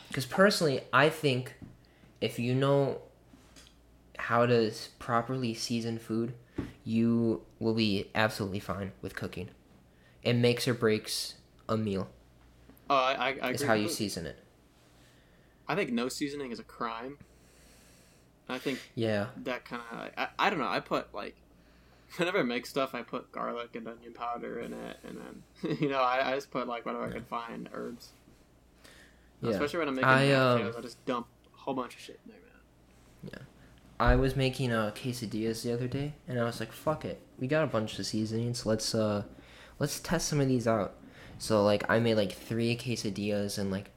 [0.09, 1.53] Because personally, I think
[2.19, 3.01] if you know
[4.17, 6.33] how to properly season food,
[6.83, 9.49] you will be absolutely fine with cooking.
[10.23, 11.35] It makes or breaks
[11.69, 12.09] a meal.
[12.89, 14.37] Oh, I, I, I Is how you season it.
[15.67, 17.19] I think no seasoning is a crime.
[18.49, 19.27] I think Yeah.
[19.43, 20.67] that kind of I, I don't know.
[20.67, 21.35] I put like
[22.17, 25.89] whenever I make stuff, I put garlic and onion powder in it, and then you
[25.89, 28.09] know I, I just put like whatever I can find herbs.
[29.41, 29.51] Yeah.
[29.51, 32.31] Especially when I'm making I, um, I just dump a whole bunch of shit in
[32.31, 33.45] there, man.
[33.99, 37.47] I was making uh, quesadillas the other day, and I was like, "Fuck it, we
[37.47, 38.65] got a bunch of seasonings.
[38.65, 39.23] Let's uh,
[39.77, 40.95] let's test some of these out."
[41.37, 43.91] So like, I made like three quesadillas, and like,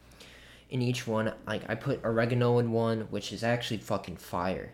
[0.70, 4.72] in each one, like I put oregano in one, which is actually fucking fire.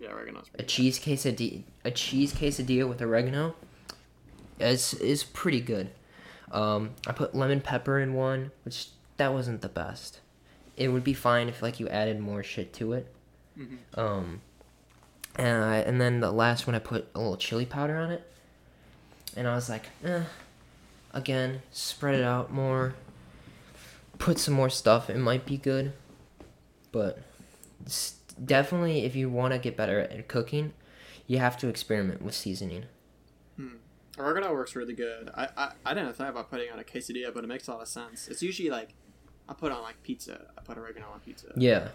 [0.00, 3.56] Yeah, oregano's A cheese quesadilla, a cheese quesadilla with oregano,
[4.58, 5.90] is is pretty good.
[6.50, 10.20] Um, I put lemon pepper in one, which that wasn't the best.
[10.76, 13.12] It would be fine if like you added more shit to it.
[13.58, 13.78] Mhm.
[13.98, 14.40] Um,
[15.36, 18.30] and I, and then the last one I put a little chili powder on it,
[19.36, 20.22] and I was like, eh.
[21.12, 22.94] Again, spread it out more.
[24.18, 25.08] Put some more stuff.
[25.08, 25.92] It might be good,
[26.92, 27.20] but
[28.44, 30.74] definitely if you want to get better at cooking,
[31.26, 32.84] you have to experiment with seasoning.
[34.18, 35.30] Oregano works really good.
[35.34, 37.82] I, I I didn't think about putting on a quesadilla, but it makes a lot
[37.82, 38.28] of sense.
[38.28, 38.94] It's usually like
[39.48, 40.46] I put on like pizza.
[40.58, 41.48] I put oregano on pizza.
[41.56, 41.88] Yeah,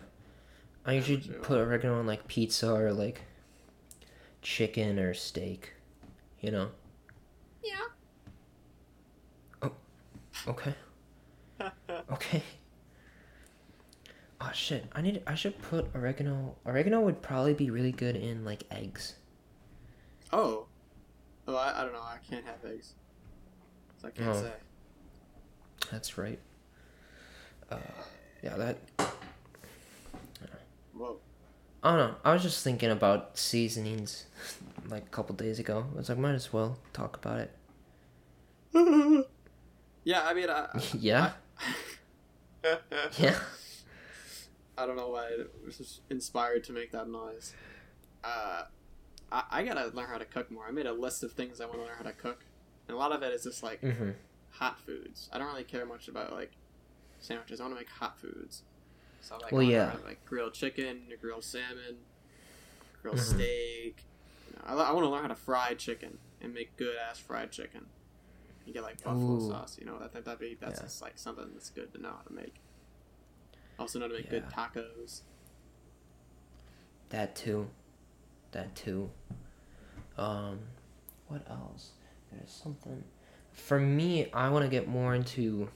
[0.86, 3.22] I usually put oregano on like pizza or like
[4.42, 5.74] chicken or steak.
[6.40, 6.70] You know.
[7.64, 7.88] Yeah.
[9.62, 9.72] Oh.
[10.48, 10.74] Okay.
[12.12, 12.42] Okay.
[14.40, 14.86] Oh shit!
[14.94, 15.22] I need.
[15.28, 16.56] I should put oregano.
[16.66, 19.16] Oregano would probably be really good in like eggs.
[20.34, 20.66] oh.
[21.48, 22.00] Oh, I, I don't know.
[22.02, 22.94] I can't have eggs.
[24.02, 24.42] So I can't Oh.
[24.42, 24.52] say.
[25.92, 26.40] That's right.
[27.72, 27.78] Uh,
[28.44, 28.78] yeah, that.
[30.94, 31.18] Whoa.
[31.84, 32.16] I don't know.
[32.24, 34.26] I was just thinking about seasonings,
[34.90, 35.86] like a couple days ago.
[35.94, 37.52] I was like, might as well talk about it.
[40.04, 41.32] yeah, I mean, I, yeah.
[42.64, 42.78] I,
[43.18, 43.40] Yeah.
[44.78, 47.54] I don't know why I was just inspired to make that noise.
[48.24, 48.64] Uh,
[49.32, 50.66] I, I gotta learn how to cook more.
[50.68, 52.46] I made a list of things I want to learn how to cook,
[52.88, 54.14] and a lot of it is just like Mhm.
[54.52, 55.30] hot foods.
[55.34, 56.52] I don't really care much about like
[57.22, 57.60] sandwiches.
[57.60, 58.64] I want to make hot foods.
[59.22, 59.88] So like, Well, I yeah.
[59.94, 61.98] learn, like grilled chicken, grilled salmon,
[63.02, 63.22] grilled Mhm.
[63.36, 64.04] steak.
[64.50, 67.20] You know, I, I want to learn how to fry chicken and make good ass
[67.20, 67.86] fried chicken.
[68.66, 69.50] You get like buffalo Ooh.
[69.50, 69.78] sauce.
[69.80, 70.86] You know that that that'd be that's Yeah.
[70.86, 72.56] just like something that's good to know how to make.
[73.80, 75.22] Also know how to make good tacos.
[77.10, 77.70] That too.
[78.52, 79.10] That too.
[80.18, 80.60] Um,
[81.28, 81.92] what else?
[82.32, 83.04] There's something.
[83.52, 85.70] For me, I want to get more into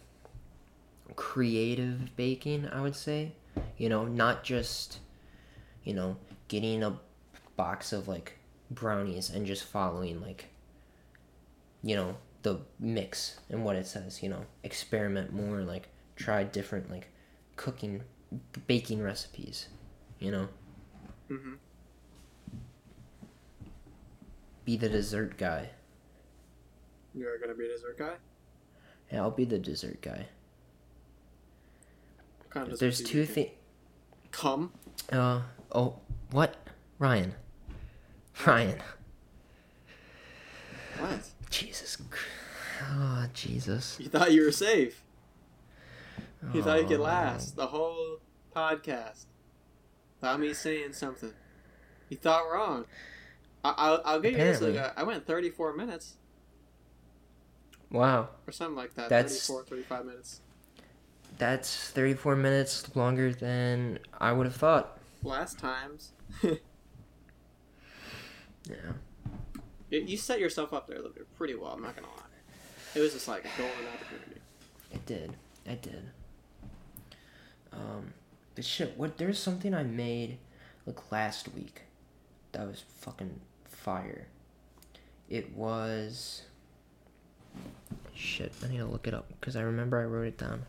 [1.16, 3.34] creative baking, I would say.
[3.78, 5.00] You know, not just,
[5.84, 7.00] you know, getting a
[7.56, 8.38] box of like
[8.70, 10.46] brownies and just following like,
[11.84, 16.90] you know, the mix and what it says, you know, experiment more, like try different
[16.90, 17.08] like
[17.56, 18.04] cooking,
[18.68, 19.68] baking recipes,
[20.20, 20.48] you know.
[21.30, 21.54] Mm-hmm.
[24.66, 25.70] be the dessert guy.
[27.14, 28.14] You're gonna be a dessert guy.
[29.12, 30.28] Yeah, I'll be the dessert guy.
[32.56, 33.50] What kind of There's two things.
[34.32, 34.72] Come.
[35.12, 35.42] Uh
[35.74, 36.00] oh,
[36.32, 36.56] what?
[37.00, 37.34] Ryan.
[38.48, 38.82] Ryan.
[41.00, 41.20] What?
[41.50, 41.98] Jesus.
[42.82, 43.98] Oh, Jesus.
[44.00, 45.04] You thought you were safe.
[46.54, 47.04] You thought you could Oh.
[47.04, 48.20] last the whole
[48.56, 49.26] podcast
[50.22, 51.34] without me saying something.
[52.08, 52.86] You thought wrong.
[53.66, 54.62] I, I'll, I'll give you this.
[54.62, 56.14] Like, uh, I went 34 minutes
[57.92, 59.10] Wow, or something like that.
[59.10, 60.42] That's- 34, 35 minutes.
[61.38, 64.98] That's 34 minutes longer than I would have thought.
[65.24, 66.12] Last times.
[68.68, 68.76] Yeah.
[69.92, 70.98] You- you set yourself up there
[71.38, 72.22] pretty well, I'm not going to lie.
[72.96, 74.42] It was just like a golden opportunity.
[74.92, 75.34] It did.
[75.66, 76.04] It did.
[77.72, 78.14] Um,
[78.56, 79.18] but shit, what?
[79.18, 80.38] There's something I made
[80.86, 81.82] like last week
[82.54, 84.28] that was fucking fire.
[85.30, 86.44] It was.
[88.16, 90.66] Shit, I need to look it up because I remember I wrote it down.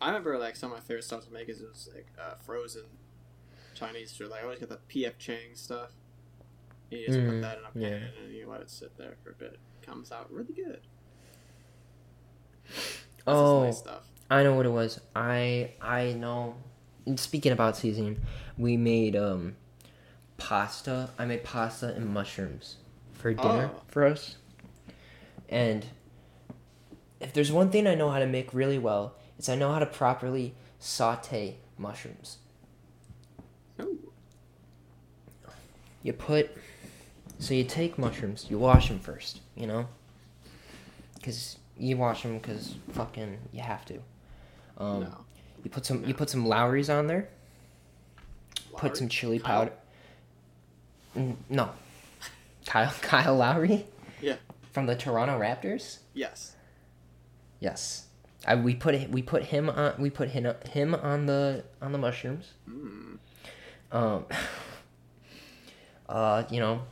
[0.00, 2.34] I remember like some of my favorite stuff to make is it was like uh,
[2.44, 2.82] frozen
[3.74, 4.28] Chinese food.
[4.30, 5.90] Like I always get the PF Chang stuff.
[6.90, 8.22] You just put Mm, that in a pan yeah.
[8.24, 9.54] and you let it sit there for a bit.
[9.82, 10.80] It Comes out really good.
[12.66, 12.92] That's
[13.26, 14.08] Oh, nice stuff.
[14.30, 15.00] I know what it was.
[15.16, 16.56] I I know.
[17.16, 18.20] Speaking about seasoning,
[18.58, 19.56] we made um
[20.36, 21.10] pasta.
[21.18, 22.76] I made pasta and mushrooms
[23.12, 23.82] for dinner Oh.
[23.88, 24.36] for us.
[25.48, 25.86] And
[27.20, 29.78] if there's one thing I know how to make really well, it's I know how
[29.78, 32.38] to properly saute mushrooms.
[33.80, 34.12] Ooh.
[36.02, 36.56] You put
[37.38, 39.86] so you take mushrooms, you wash them first, you know?
[41.22, 44.00] Cuz you wash them cuz fucking you have to.
[44.76, 45.24] Um no.
[45.64, 47.28] You put some you put some Lawry's on there.
[48.76, 49.72] Put some chili powder.
[51.48, 51.70] No.
[52.66, 53.86] Kyle Kyle Lowry?
[54.20, 54.36] Yeah.
[54.72, 55.98] From the Toronto Raptors?
[56.14, 56.54] Yes.
[57.60, 58.07] Yes.
[58.46, 61.92] I, we put it- we put him on we put him him on the on
[61.92, 62.52] the mushrooms.
[62.68, 63.18] Mm.
[63.92, 64.24] Um
[66.08, 66.82] uh you know,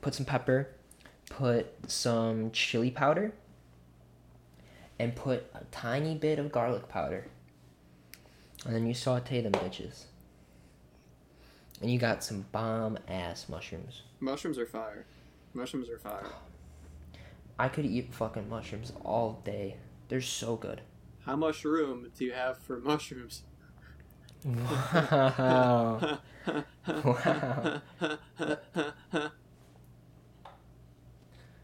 [0.00, 0.68] put some pepper,
[1.30, 3.32] put some chili powder
[4.98, 7.26] and put a tiny bit of garlic powder.
[8.64, 10.04] And then you saute them bitches.
[11.80, 14.02] And you got some bomb ass mushrooms.
[14.18, 15.04] Mushrooms are fire.
[15.54, 16.26] Mushrooms are fire.
[17.56, 19.76] I could eat fucking mushrooms all day.
[20.08, 20.80] They're so good.
[21.24, 23.42] How much room do you have for mushrooms?
[24.44, 26.18] Wow.
[27.04, 27.80] Wow.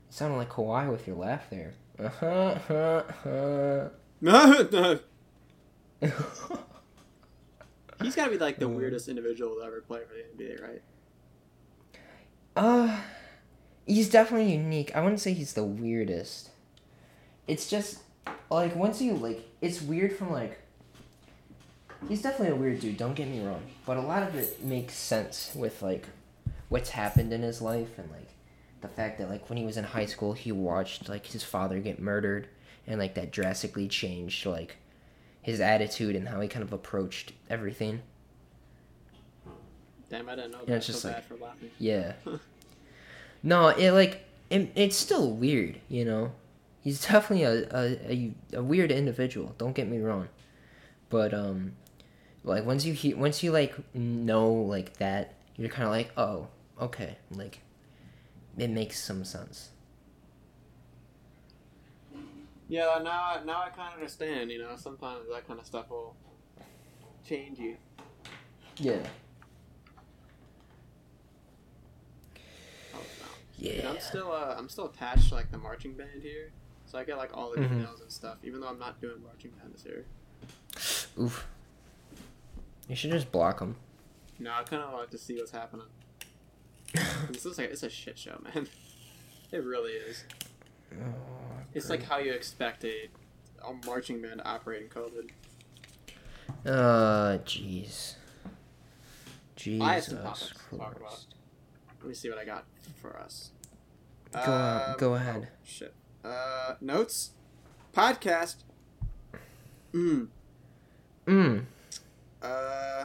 [0.07, 1.75] You sounded like Kawhi with your laugh there.
[1.99, 2.55] Uh-huh,
[4.25, 4.99] uh-huh.
[8.03, 8.71] He's got to be like the Uh.
[8.71, 10.83] weirdest individual to ever play for the NBA, right?
[12.57, 13.01] Uh,
[13.87, 14.95] he's definitely unique.
[14.95, 16.51] I wouldn't say he's the weirdest.
[17.49, 18.03] It's just
[18.51, 20.59] like once you like, it's weird from like.
[22.09, 22.99] He's definitely a weird dude.
[22.99, 26.07] Don't get me wrong, but a lot of it makes sense with like
[26.69, 28.29] what's happened in his life and like
[28.83, 31.79] the fact that like when he was in high school he watched like his father
[31.79, 32.49] get murdered
[32.87, 34.77] and like that drastically changed like
[35.41, 38.03] his attitude and how he kind of approached everything.
[40.11, 40.75] Damn, I didn't know that.
[40.77, 41.71] It's just bad like- for laughing.
[41.79, 42.13] Yeah.
[43.43, 46.33] no, it like it, it's still weird, you know.
[46.85, 49.55] He's definitely a, a, a, a weird individual.
[49.59, 50.29] Don't get me wrong,
[51.09, 51.73] but um,
[52.45, 56.49] like once you he- once you like know like that, you're kind of like, oh,
[56.81, 57.61] okay, like
[58.59, 59.71] it makes some sense.
[62.69, 64.51] Yeah, now I, now I kind of understand.
[64.51, 66.15] You know, sometimes that kind of stuff will
[67.27, 67.77] change you.
[68.77, 68.97] Yeah.
[72.95, 73.27] Oh, no.
[73.59, 73.91] Yeah.
[73.91, 76.53] I'm still uh, I'm still attached to like the marching band here,
[76.95, 77.71] so I get like all the Mhm.
[77.85, 78.39] emails and stuff.
[78.45, 80.05] Even though I'm not doing marching band this year.
[81.21, 81.45] Oof.
[82.89, 83.75] You should just block them.
[84.39, 85.87] No, I kind of like to see what's happening.
[87.31, 88.69] this is like it's a shit show, man.
[89.53, 90.25] It really is.
[91.75, 93.09] It's like how you expect a,
[93.65, 95.31] a marching band to operate in COVID.
[96.67, 98.15] Uh, jeez.
[99.55, 100.99] Jesus I have some topics to talk about.
[101.09, 101.35] Christ.
[102.01, 102.65] Let me see what I got
[103.01, 103.51] for us.
[104.33, 105.49] Go on- Um, go ahead.
[105.53, 105.95] oh, shit.
[106.25, 107.31] Uh, notes.
[107.93, 108.57] Podcast.
[109.93, 110.29] Mm.
[111.27, 111.65] Mm.
[112.43, 113.05] Uh.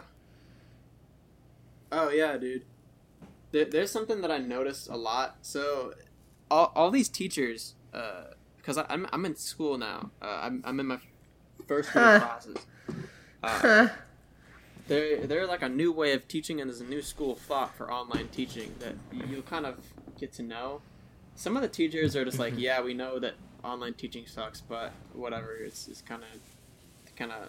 [1.92, 2.64] Oh yeah, dude.
[3.52, 5.38] There, there's something that I noticed a lot.
[5.42, 5.94] So,
[6.52, 8.26] all, all these teachers, uh,
[8.58, 10.12] because I'm I'm in school now.
[10.22, 11.00] Uh, I'm I'm in my
[11.68, 12.20] first year Huh.
[12.20, 12.58] classes.
[13.44, 13.88] Uh,
[14.88, 17.76] they're they're like a new way of teaching, and there's a new school of thought
[17.76, 19.78] for online teaching that you kind of
[20.20, 20.82] get to know.
[21.40, 24.92] Some of the teachers are just like, yeah, we know that online teaching sucks, but
[25.14, 25.54] whatever.
[25.56, 27.48] It's it's kind of kind of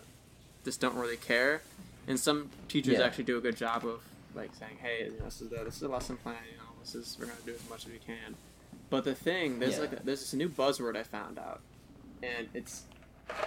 [0.64, 1.60] just don't really care.
[2.06, 3.04] And some teachers Yeah.
[3.04, 4.00] actually do a good job of
[4.34, 6.36] like saying, hey, you know, this is the this is a lesson plan.
[6.52, 8.36] You know, this is we're gonna do as much as we can.
[8.90, 9.80] But the thing, there's Yeah.
[9.80, 11.60] like there's this new buzzword I found out,
[12.22, 12.84] and it's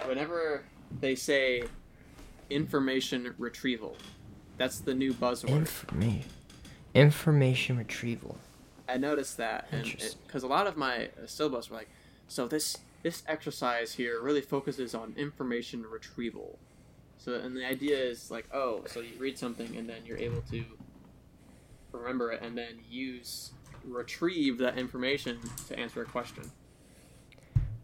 [0.06, 0.64] whenever
[1.00, 1.64] they say
[2.50, 3.96] information retrieval,
[4.58, 5.50] that's the new buzzword.
[5.50, 6.30] Information.
[6.94, 8.38] Information retrieval.
[8.94, 9.84] I noticed that, and
[10.28, 11.90] because a lot of my uh, syllabus were like,
[12.28, 16.58] so this this exercise here really focuses on information retrieval.
[17.18, 20.42] So, and the idea is like, oh, so you read something and then you're able
[20.52, 20.64] to
[21.92, 23.52] remember it and then use
[23.86, 26.52] retrieve that information to answer a question.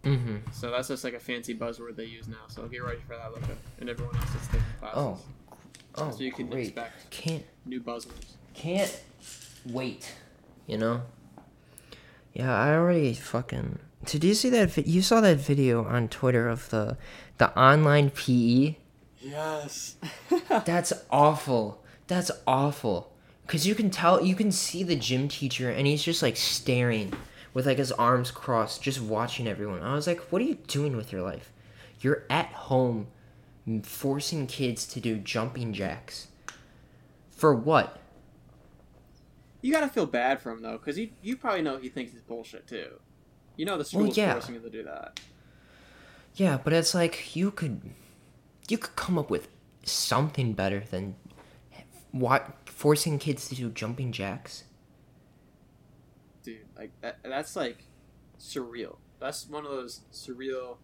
[0.03, 0.37] Mm-hmm.
[0.51, 2.47] So that's just like a fancy buzzword they use now.
[2.47, 4.97] So get ready for that, Luca, and everyone else that's taking classes.
[4.97, 5.19] Oh.
[5.95, 6.67] Oh, so you can great.
[6.67, 8.35] expect Can't new buzzwords.
[8.53, 9.03] can't
[9.65, 10.13] wait.
[10.69, 11.01] You know.
[12.33, 13.79] Yeah, I already fucking.
[14.05, 14.71] Did you see that?
[14.71, 16.97] Vi- you saw that video on Twitter of the
[17.37, 18.75] the online PE
[19.21, 19.95] Yes.
[20.65, 21.83] That's awful.
[22.07, 23.11] That's awful.
[23.47, 27.13] Cause you can tell, you can see the gym teacher, and he's just like staring,
[27.53, 29.81] with like his arms crossed, just watching everyone.
[29.81, 31.51] I was like, "What are you doing with your life?
[31.99, 33.07] You're at home,
[33.81, 36.27] forcing kids to do jumping jacks.
[37.31, 37.98] For what?
[39.61, 42.21] You gotta feel bad for him though, because you you probably know he thinks it's
[42.21, 42.99] bullshit too.
[43.57, 44.33] You know the school's yeah.
[44.33, 45.19] forcing him to do that.
[46.35, 47.81] Yeah, but it's like you could,
[48.69, 49.49] you could come up with
[49.83, 51.15] something better than
[52.11, 54.63] what forcing kids to do jumping jacks.
[56.43, 57.83] Dude, like that, that's like
[58.39, 58.97] surreal.
[59.19, 60.77] That's one of those surreal.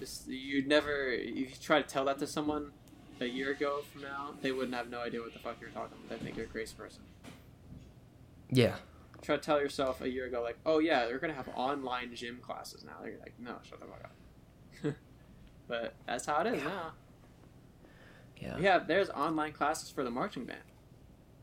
[0.00, 2.72] Just, you'd never, if you try to tell that to someone
[3.20, 5.96] a year ago from now, they wouldn't have no idea what the fuck you're talking
[6.06, 6.18] about.
[6.18, 7.02] They think you're a crazy person.
[8.50, 8.76] Yeah.
[9.22, 12.38] Try to tell yourself a year ago, like, oh yeah, they're gonna have online gym
[12.42, 13.04] classes now.
[13.04, 14.94] You're like, no, shut the fuck up.
[15.68, 16.92] but that's how it is now.
[18.38, 18.58] Yeah.
[18.58, 20.60] Yeah, there's online classes for the marching band.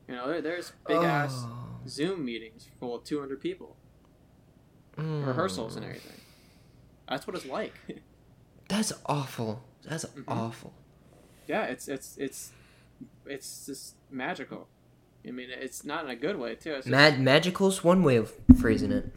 [0.07, 1.69] You know, there, there's big ass Oh.
[1.88, 3.76] Zoom meetings full of 200 people,
[4.97, 5.26] Mm.
[5.26, 6.21] rehearsals and everything.
[7.09, 7.74] That's what it's like.
[8.69, 9.63] That's awful.
[9.84, 10.24] That's Mhm.
[10.28, 10.74] awful.
[11.47, 12.51] Yeah, it's it's it's
[13.25, 14.67] it's just magical.
[15.27, 16.71] I mean, it's not in a good way too.
[16.73, 19.09] It's just, Mad magical's one way of phrasing it.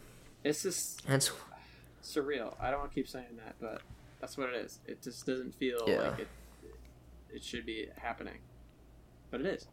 [0.43, 1.31] it's just That's
[2.03, 2.55] surreal.
[2.61, 3.81] I don't want to keep saying that, but
[4.21, 4.79] that's what it is.
[4.87, 6.01] It just doesn't feel Yeah.
[6.09, 6.27] like it.
[7.33, 8.37] It should be happening,
[9.31, 9.67] but it is.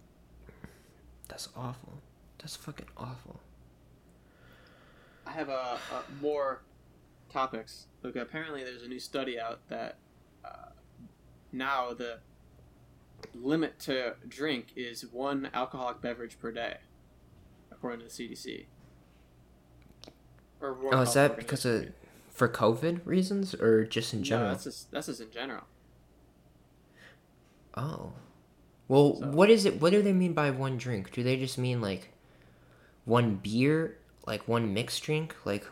[1.28, 1.94] that's awful.
[2.38, 3.40] That's fucking awful.
[5.26, 6.62] I have a, a more
[7.32, 7.86] topics.
[8.02, 9.96] Look, apparently there's a new study out that
[10.44, 10.70] uh,
[11.52, 12.18] now the
[13.35, 16.79] limit to drink is one alcoholic beverage per day,
[17.70, 18.66] according to the CDC.
[20.61, 21.93] Or Oh, is that because of
[22.31, 24.49] for COVID reasons or just in general?
[24.49, 25.64] No, that's just that's just in general.
[27.77, 28.12] Oh.
[28.89, 29.81] Well, So- what is it?
[29.81, 31.12] What do they mean by one drink?
[31.12, 32.09] Do they just mean like
[33.05, 35.35] one beer, like one mixed drink?
[35.45, 35.66] Like,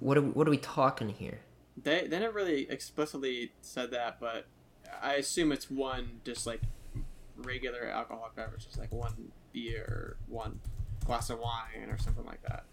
[0.00, 1.40] what are, what are we talking here?
[1.76, 4.46] They they never really explicitly said that, but
[5.02, 6.60] I assume it's one just like
[7.36, 10.60] regular alcoholic beverages, like one beer, one
[11.04, 12.64] glass of wine, or something like that.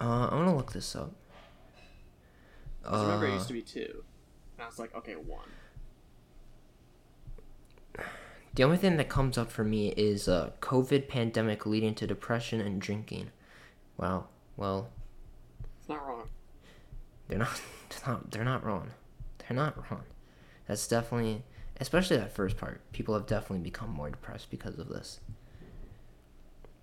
[0.00, 1.12] Uh, I'm gonna look this up.
[2.82, 4.04] 'Cause remember, it Uh, used to be two.
[4.56, 5.48] And I was like, okay, one.
[8.54, 12.60] the only thing that comes up for me is uh, COVID pandemic leading to depression
[12.60, 13.30] and drinking.
[13.96, 14.28] Wow.
[14.56, 14.90] Well,
[15.80, 16.28] It's not wrong.
[17.28, 17.60] they're not.
[17.90, 18.30] They're not.
[18.30, 18.90] They're not wrong.
[19.38, 20.04] They're not wrong.
[20.66, 21.44] That's definitely,
[21.82, 22.80] especially that first part.
[22.92, 25.20] People have definitely become more depressed because of this.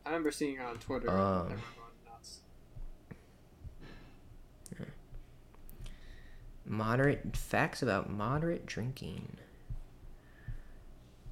[0.05, 1.09] I remember seeing it on Twitter.
[1.09, 1.17] Um.
[1.17, 2.39] and everyone nuts.
[6.65, 9.37] Moderate facts about moderate drinking.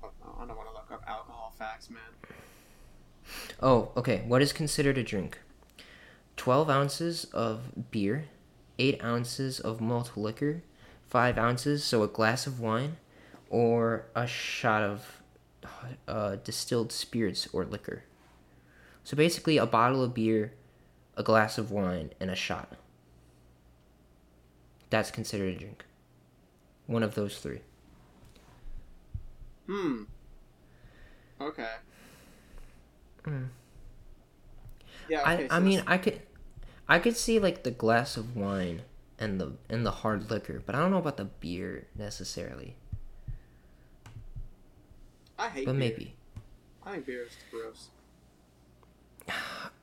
[0.03, 0.09] Oh,
[0.39, 2.01] I don't want to look up alcohol facts, man.
[3.61, 4.23] Oh, okay.
[4.25, 5.39] What is considered a drink?
[6.37, 8.25] 12 ounces of beer,
[8.79, 10.63] 8 ounces of malt liquor,
[11.07, 12.97] 5 ounces, so a glass of wine,
[13.49, 15.21] or a shot of
[16.07, 18.03] uh, distilled spirits or liquor.
[19.03, 20.53] So basically, a bottle of beer,
[21.15, 22.73] a glass of wine, and a shot.
[24.89, 25.85] That's considered a drink.
[26.87, 27.61] One of those three.
[29.67, 30.03] Hmm.
[31.39, 31.77] Okay.
[33.25, 33.49] Mm.
[35.07, 35.21] Yeah.
[35.23, 36.21] I, Okay, I so mean I could
[36.87, 38.83] I could see like the glass of wine
[39.19, 42.75] and the and the hard liquor, but I don't know about the beer necessarily.
[45.39, 45.65] I hate.
[45.65, 45.79] But beer.
[45.79, 46.15] maybe.
[46.85, 47.89] I think beer is gross.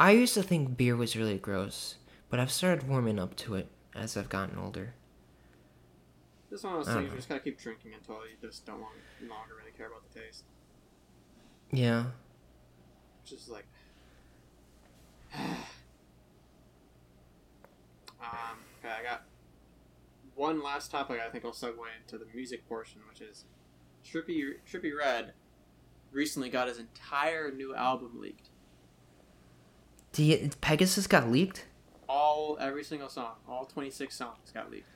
[0.00, 1.96] I used to think beer was really gross,
[2.30, 4.94] but I've started warming up to it as I've gotten older.
[6.50, 8.94] This one of those things you just gotta keep drinking until you just don't want,
[9.22, 10.44] longer really care about the taste.
[11.70, 12.06] Yeah.
[13.24, 13.66] Just like.
[15.34, 15.48] um,
[18.78, 19.24] okay, I got
[20.34, 21.20] one last topic.
[21.24, 23.44] I think I'll segue into the music portion, which is
[24.04, 25.32] Trippie Trippie Redd
[26.14, 28.48] recently got his entire new album leaked.
[30.16, 31.66] You, Pegasus got leaked?
[32.08, 34.88] All every single song, all twenty six songs got leaked.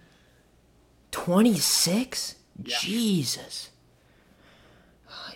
[1.10, 2.36] 26?
[2.64, 2.76] Yeah.
[2.80, 3.70] Jesus.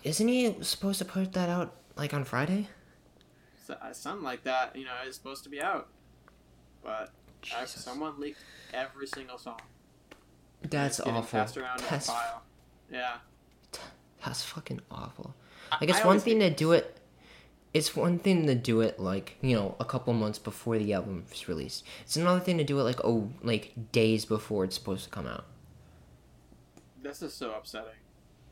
[0.04, 2.68] Isn't he supposed to put that out like on Friday?
[3.66, 5.88] So, uh, something like that, you know, is supposed to be out,
[6.82, 7.10] but
[7.56, 8.40] uh, someone leaked
[8.74, 9.60] every single song.
[10.62, 11.22] That's awful.
[11.22, 12.42] Passed around in a That's file.
[12.92, 13.16] Yeah.
[14.24, 15.34] That's fucking awful.
[15.72, 16.98] I- I guess I one thing think- to do it.
[17.74, 21.24] It's one thing to do it like you know a couple months before the album
[21.32, 21.84] is released.
[22.02, 25.26] It's another thing to do it like oh like days before it's supposed to come
[25.26, 25.46] out.
[27.02, 27.88] That's just so upsetting.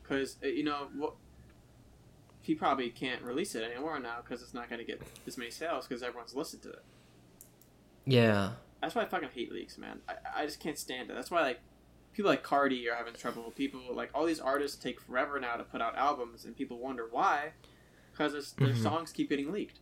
[0.03, 1.13] Because, uh, you know, what.
[2.43, 5.51] He probably can't release it anymore now because it's not going to get as many
[5.51, 6.83] sales because everyone's listened to it.
[8.05, 8.53] Yeah.
[8.81, 9.99] That's why I fucking hate leaks, man.
[10.09, 11.13] I, I just can't stand it.
[11.13, 11.59] That's why, like,
[12.13, 13.51] people like Carti are having trouble.
[13.51, 17.07] People, like, all these artists take forever now to put out albums, and people wonder
[17.09, 17.53] why.
[18.11, 18.83] Because their Mhm.
[18.83, 19.79] songs keep getting leaked.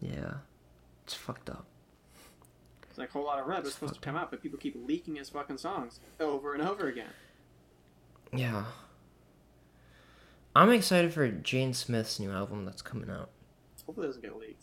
[0.00, 0.38] Yeah.
[1.04, 1.66] It's fucked up.
[2.88, 5.16] It's like a Whole Lotta Red was supposed to come out, but people keep leaking
[5.16, 7.12] his fucking songs over and over again.
[8.32, 8.64] Yeah.
[10.54, 13.30] I'm excited for Jaden Smith's new album that's coming out.
[13.86, 14.62] Hopefully it doesn't get leaked.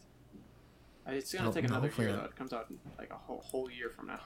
[1.06, 2.24] It's gonna Hope- take another year though.
[2.26, 2.68] It comes out
[2.98, 4.22] like a whole whole year from now.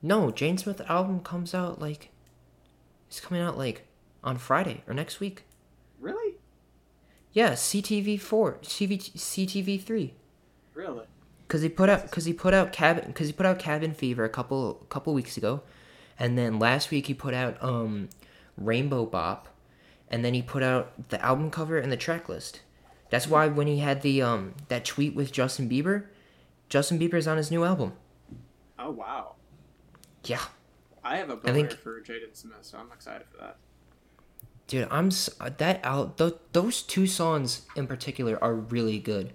[0.00, 2.10] No, Jaden Smith album comes out like
[3.08, 3.86] it's coming out like
[4.22, 5.44] on Friday or next week.
[6.00, 6.36] Really?
[7.32, 10.14] Yeah, CTV four, CV, CTV three.
[10.74, 11.06] Really?
[11.48, 14.24] Cause he put out, cause he put out cabin, cause he put out Cabin Fever
[14.24, 15.62] a couple couple weeks ago,
[16.18, 18.10] and then last week he put out um,
[18.58, 19.48] Rainbow Bap,
[20.10, 22.60] and then he put out the album cover and the track list.
[23.08, 26.04] That's why when he had the um that tweet with Justin Bieber,
[26.68, 27.94] Justin Bieber's on his new album.
[28.78, 29.36] Oh wow.
[30.28, 30.42] Yeah,
[31.02, 33.56] I have a boner think- for Jaden Smith, so I'm excited for that.
[34.66, 35.10] dude, I'm
[35.40, 36.18] uh, that out.
[36.18, 39.32] Th- those two songs in particular are really good.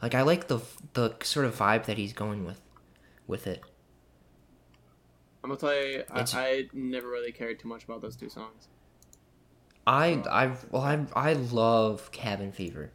[0.00, 0.60] Like I like the
[0.92, 2.60] the sort of vibe that he's going with,
[3.26, 3.62] with it.
[5.42, 8.68] I'm gonna tell you, I, I never really cared too much about those two songs.
[9.86, 12.90] I I well I I love Cabin Fever,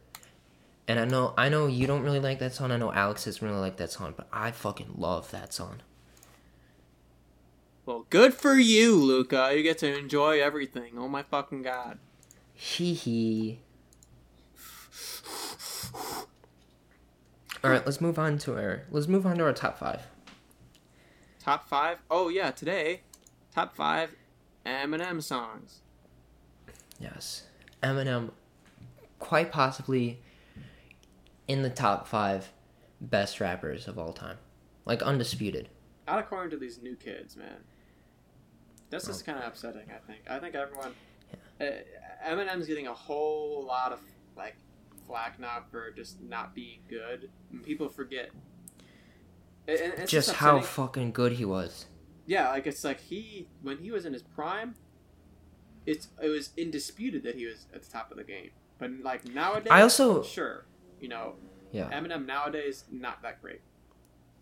[0.86, 2.70] and I know I know you don't really like that song.
[2.70, 5.80] I know Alex doesn't really like that song, but I fucking love that song.
[7.84, 9.52] Well, good for you, Luca.
[9.56, 10.92] You get to enjoy everything.
[10.96, 11.98] Oh my fucking god.
[12.54, 13.60] Hee hee.
[17.64, 20.06] All right, let's move on to our let's move on to our top five.
[21.40, 21.98] Top five?
[22.10, 23.02] Oh yeah, today,
[23.52, 24.14] top five
[24.64, 25.80] Eminem songs.
[27.00, 27.44] Yes,
[27.82, 28.30] Eminem,
[29.18, 30.20] quite possibly
[31.48, 32.52] in the top five
[33.00, 34.38] best rappers of all time,
[34.84, 35.68] like undisputed.
[36.06, 37.64] Not according to these new kids, man.
[38.92, 39.86] This is kind of upsetting.
[39.90, 40.20] I think.
[40.28, 40.92] I think everyone.
[41.60, 41.64] Uh,
[42.26, 44.00] Eminem's getting a whole lot of
[44.36, 44.56] like
[45.06, 47.30] flack now for just not being good.
[47.50, 48.30] And people forget.
[49.66, 51.86] And- and it's Just how fucking good he was.
[52.26, 54.74] yeah, like it's like he when he was in his prime,
[55.86, 58.50] it's it was indisputed that he was at the top of the game.
[58.78, 60.64] But like nowadays, I also sure,
[61.00, 61.34] you know,
[61.72, 61.88] yeah.
[61.90, 63.60] Eminem nowadays not that great.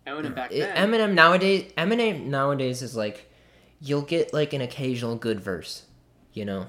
[0.07, 3.30] Eminem back then, Eminem nowadays, Eminem nowadays is like,
[3.81, 5.85] you'll get like an occasional good verse,
[6.33, 6.67] you know.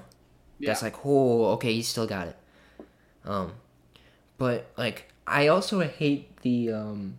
[0.59, 2.37] yeah, That's like, oh, okay, he still got it.
[3.25, 3.53] Um,
[4.37, 7.17] but like, I also hate the um,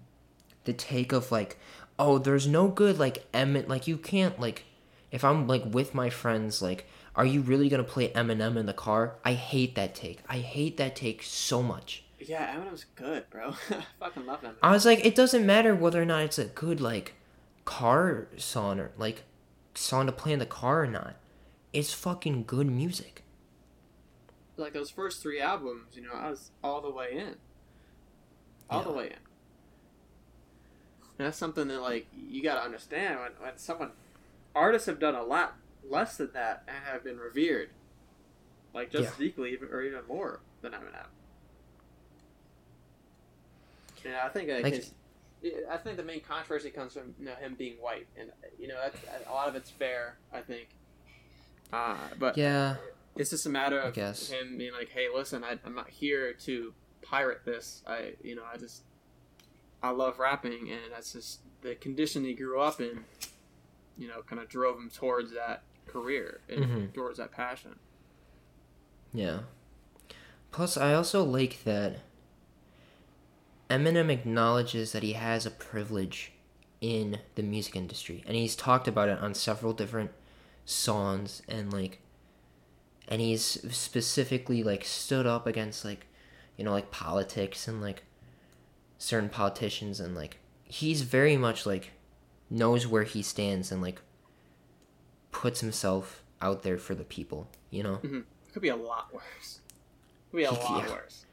[0.65, 1.59] the take of like,
[1.99, 4.65] oh, there's no good like Emin, like you can't like,
[5.11, 6.87] if I'm like with my friends, like,
[7.17, 9.17] are you really gonna play Eminem in the car?
[9.25, 10.21] I hate that take.
[10.29, 12.05] I hate that take so much.
[12.19, 13.51] yeah, Eminem's good, bro.
[13.71, 14.57] I fucking love Eminem.
[14.63, 17.15] I was like, it doesn't matter whether or not it's a good like
[17.65, 19.23] car song or like
[19.75, 21.17] song to play in the car or not.
[21.73, 23.23] It's fucking good music.
[24.57, 27.35] like those first three albums, you know, I was all the way in,
[28.71, 29.13] all the way in.
[31.19, 33.91] And that's something that like you got to understand when when someone
[34.55, 35.55] artists have done a lot
[35.89, 37.71] less than that and have been revered,
[38.73, 39.11] like just Yeah.
[39.11, 41.07] as equally or even more than Eminem.
[44.05, 44.85] Yeah, I think like, Like-
[45.71, 48.77] I think the main controversy comes from you know him being white, and you know
[48.83, 50.69] that's, a lot of it's fair, I think.
[51.73, 52.77] Uh, but Yeah.
[53.17, 56.73] it's just a matter of him being like, "Hey, listen, I, I'm not here to
[57.03, 57.83] pirate this.
[57.87, 58.83] I, you know, I just,
[59.83, 63.05] I love rapping, and that's just the condition he grew up in.
[63.99, 66.95] You know, kind of drove him towards that career and Mhm.
[66.95, 67.79] towards that passion.
[69.13, 69.41] Yeah.
[70.51, 72.01] Plus, I also like that
[73.79, 76.33] Eminem acknowledges that he has a privilege
[76.81, 80.11] in the music industry, and he's talked about it on several different
[80.65, 82.01] songs, and like,
[83.09, 83.43] and he's
[83.75, 86.07] specifically like stood up against like,
[86.57, 88.05] you know, like politics and like
[88.99, 91.93] certain politicians, and like he's very much like
[92.51, 94.01] knows where he stands and like
[95.33, 97.97] puts himself out there for the people, you know.
[98.03, 98.21] Mm-hmm.
[98.53, 99.61] Could be a lot worse.
[100.31, 100.93] Could be a He- lot yeah.
[100.93, 101.27] worse.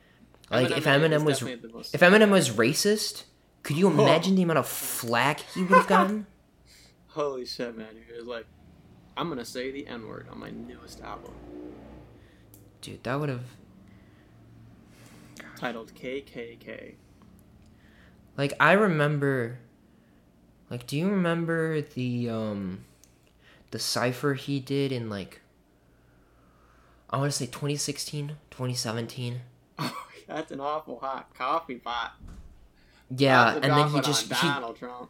[0.51, 3.23] Like if Eminem is Eminem was definitely the most- if Eminem was racist,
[3.63, 6.27] could you imagine the amount of flack he would have gotten?
[7.07, 8.45] holy shit, man, he was like,
[9.15, 11.33] "I'm gonna say the N word on my newest album
[12.81, 13.45] Dude, that would have
[15.55, 16.95] titled KKK."
[18.37, 19.59] like I remember
[20.69, 22.85] like do you remember the um
[23.71, 25.41] the cipher he did in like
[27.09, 29.41] I want to say 2016, 2017.
[30.27, 32.13] That's an awful hot coffee pot.
[33.15, 35.09] Yeah, and then he just he, Donald Trump.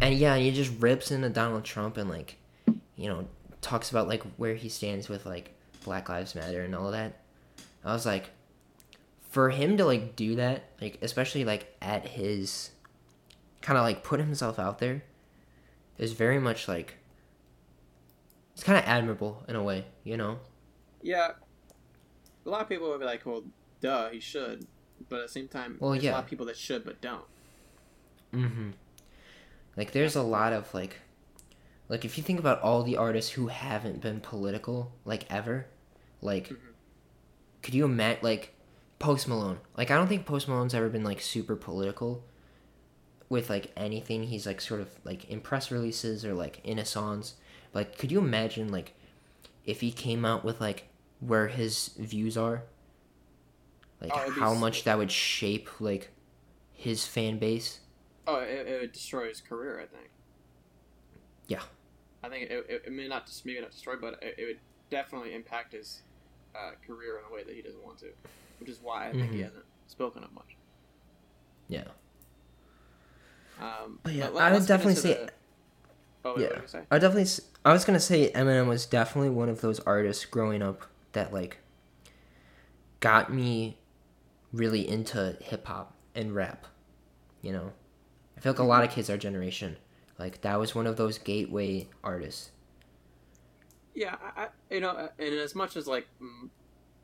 [0.00, 2.36] and yeah, he just rips into Donald Trump and like,
[2.96, 3.26] you know,
[3.60, 7.20] talks about like where he stands with like Black Lives Matter and all of that.
[7.84, 8.30] I was like,
[9.30, 12.70] for him to like do that, like especially like at his,
[13.60, 15.02] kind of like put himself out there,
[15.98, 16.94] is very much like.
[18.54, 20.40] It's kind of admirable in a way, you know.
[21.00, 21.30] Yeah,
[22.44, 23.44] a lot of people would be like, "Well,
[23.80, 24.66] duh, he should,"
[25.08, 26.12] but at the same time, Well, there's yeah.
[26.12, 27.24] a lot of people that should but don't.
[28.34, 28.70] Mm-hmm.
[29.76, 30.96] Like there's a lot of like
[31.88, 35.66] like if you think about all the artists who haven't been political like ever,
[36.20, 36.56] like Mhm.
[37.62, 38.54] could you imagine like
[38.98, 39.58] Post Malone?
[39.76, 42.24] Like I don't think Post Malone's ever been like super political
[43.28, 44.24] with like anything.
[44.24, 47.34] He's like sort of like in press releases or like in a songs.
[47.72, 48.94] Like could you imagine like
[49.64, 50.88] if he came out with like
[51.20, 52.64] where his views are?
[54.00, 56.10] Like Oh, be how much that would shape like
[56.72, 57.80] his fan base?
[58.26, 59.80] Oh, it, it would destroy his career.
[59.80, 60.10] I think.
[61.48, 61.62] Yeah.
[62.22, 64.58] I think it, it, it may not just maybe not destroy, but it, it would
[64.90, 66.02] definitely impact his
[66.54, 68.06] uh, career in a way that he doesn't want to,
[68.60, 69.44] which is why I think he Mhm.
[69.44, 70.56] hasn't spoken up much.
[71.68, 71.84] Yeah.
[73.60, 75.32] Um, But yeah, let- I would definitely say- the-
[76.24, 76.82] Oh, wait, Yeah.
[76.90, 77.30] I definitely,
[77.64, 81.58] I was gonna say Eminem was definitely one of those artists growing up that like
[83.00, 83.78] got me
[84.52, 86.66] really into hip hop and rap.
[87.42, 87.72] You know,
[88.36, 89.76] I feel like a lot of kids our generation,
[90.18, 92.50] like that was one of those gateway artists.
[93.94, 96.06] Yeah, I, you know, uh, and as much as like,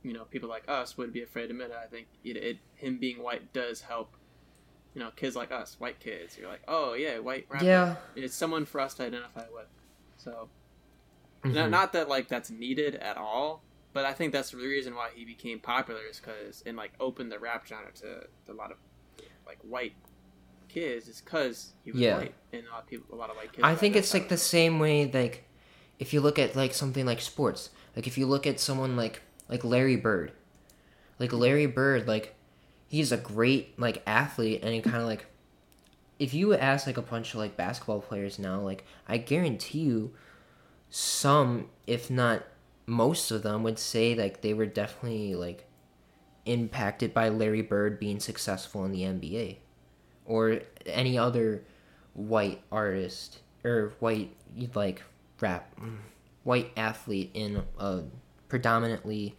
[0.03, 2.59] you know, people like us would be afraid to admit it, I think it, it
[2.77, 4.17] him being white does help.
[4.95, 7.65] You know, kids like us, white kids, you're like, oh yeah, white rapper.
[7.65, 7.97] Yeah.
[8.15, 9.67] it's someone for us to identify with.
[10.19, 10.49] So,
[11.45, 11.55] Mhm.
[11.55, 13.63] not, not that like that's needed at all,
[13.95, 17.33] but I think that's the reason why he became popular is because and like opened
[17.33, 18.77] the rap genre to, to a lot of
[19.47, 19.95] like white
[20.69, 22.19] kids is because he was Yeah.
[22.19, 23.63] white and a lot of people, a lot of white kids.
[23.65, 25.49] I think it's like the same way like
[25.99, 27.71] if you look at like something like sports.
[27.97, 30.33] Like if you look at someone like like Larry Bird.
[31.19, 32.35] Like Larry Bird like
[32.89, 35.27] he's a great like athlete and he kind of like
[36.19, 40.13] if you ask like a bunch of like basketball players now like I guarantee you
[40.91, 42.45] some if not
[42.87, 45.67] most of them would say like they were definitely like
[46.47, 49.57] impacted by Larry Bird being successful in the NBA
[50.27, 51.65] or any other
[52.15, 55.03] white artist or white you'd like
[55.41, 55.75] rap
[56.45, 58.03] white athlete in a
[58.49, 59.35] predominantly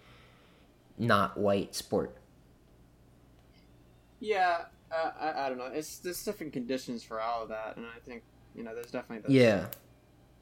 [0.98, 2.16] not white sport.
[4.20, 5.66] Yeah, uh, I, I don't know.
[5.72, 8.24] It's there's different conditions for all of that, and I think
[8.56, 9.68] you know there's definitely those Yeah.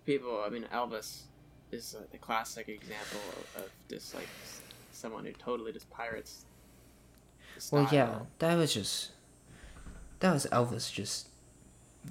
[0.06, 0.42] people.
[0.46, 1.24] I mean, Elvis
[1.74, 3.20] is uh, the classic example
[3.56, 4.28] of, of just like
[4.92, 6.46] someone who totally just pirates.
[7.72, 9.12] Well, yeah, that was just
[10.20, 11.28] that was Elvis just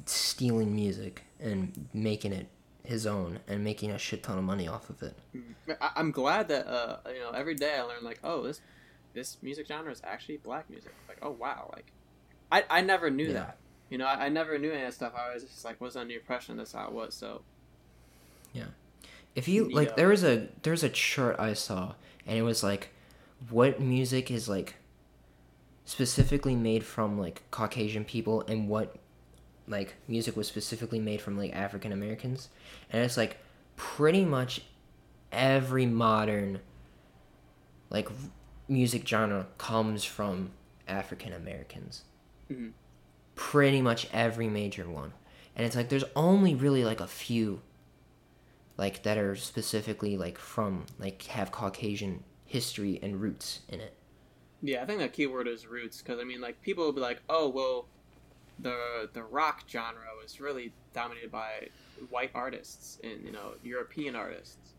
[0.06, 2.46] stealing music and making it
[2.84, 5.16] his own and making a shit ton of money off of it.
[5.36, 5.76] Mm.
[5.80, 8.60] I, I'm glad that uh, you know every day I learn like, oh, this
[9.14, 10.92] this music genre is actually black music.
[11.08, 11.86] Like, oh wow, like
[12.50, 13.32] I I never knew Yeah.
[13.34, 13.56] that.
[13.90, 15.12] You know, I, I never knew any of that stuff.
[15.14, 17.14] I was just like was under the impression that's how it was.
[17.14, 17.42] So
[19.34, 19.94] If you like, Yeah.
[19.96, 21.94] there was a there was a chart I saw,
[22.26, 22.90] and it was like,
[23.50, 24.74] what music is like
[25.84, 28.96] specifically made from like Caucasian people, and what
[29.68, 32.48] like music was specifically made from like African Americans,
[32.90, 33.38] and it's like
[33.76, 34.62] pretty much
[35.30, 36.60] every modern
[37.90, 38.08] like
[38.68, 40.50] music genre comes from
[40.86, 42.02] African Americans.
[42.50, 42.72] Mhm.
[43.34, 45.12] Pretty much every major one,
[45.56, 47.60] and it's like there's only really like a few
[48.78, 53.94] like that are specifically like from like have Caucasian history and roots in it.
[54.62, 57.00] Yeah, I think the key word is roots because I mean, like people will be
[57.00, 57.86] like, "Oh, well,
[58.58, 61.68] the the rock genre was really dominated by
[62.10, 64.74] white artists and you know European artists,"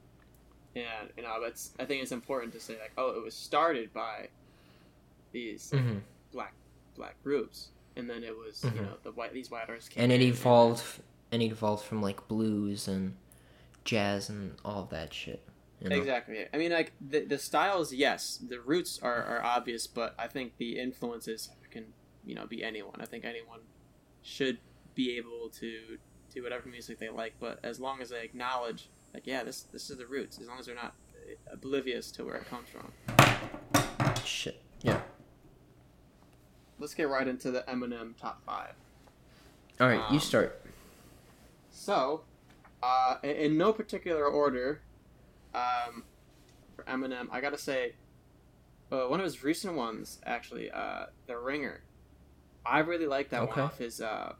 [0.75, 3.93] and you know, it's I think it's important to say like, "Oh, it was started
[3.93, 4.29] by
[5.31, 5.97] these like, Mm-hmm.
[6.31, 6.53] black
[6.95, 8.75] black groups, and then it was Mhm.
[8.75, 10.83] you know the white these white artists came And it evolved
[11.31, 13.15] and it evolved from like blues and
[13.83, 15.41] jazz and all that shit.
[15.81, 15.95] You know?
[15.97, 16.45] Exactly.
[16.53, 20.57] I mean, like the the styles, yes, the roots are, are obvious, but I think
[20.57, 21.85] the influences can
[22.25, 22.95] you know be anyone.
[22.99, 23.59] I think anyone
[24.21, 24.59] should
[24.95, 25.97] be able to
[26.33, 29.89] do whatever music they like, but as long as they acknowledge, like, yeah, this this
[29.89, 30.39] is the roots.
[30.39, 30.93] As long as they're not
[31.51, 32.91] oblivious to where it comes from.
[34.23, 34.61] Shit.
[34.81, 35.01] Yeah.
[36.79, 38.73] Let's get right into the Eminem top five.
[39.79, 40.61] All right, you Um, start.
[41.71, 42.21] So,
[42.83, 44.81] Uh, in, no particular order,
[45.55, 46.03] um,
[46.75, 47.93] for Eminem, I gotta say,
[48.91, 51.79] uh, one of his recent ones actually, uh, The Ringer.
[52.65, 53.51] I really like that Okay.
[53.51, 54.33] one off his uh,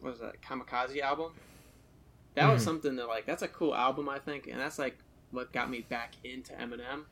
[0.00, 1.32] what was that Kamikaze album.
[2.36, 2.64] That was Mhm.
[2.64, 4.96] something that like that's a cool album I think, and that's like
[5.30, 7.04] what got me back into Eminem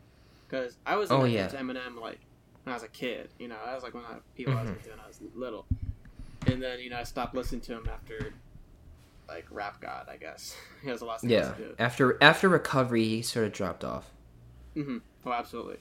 [0.49, 1.49] because I was Oh, into yeah.
[1.49, 2.21] Eminem like
[2.65, 3.29] when I was a kid.
[3.39, 5.67] You know, that was like when I, people I was into when I was little,
[6.47, 8.33] and then you know I stopped listening to him after
[9.29, 10.09] like Rap God.
[10.11, 11.53] I guess he last thing I Yeah.
[11.79, 14.11] After after recovery, he sort of dropped off.
[14.74, 15.79] hmm Oh, absolutely.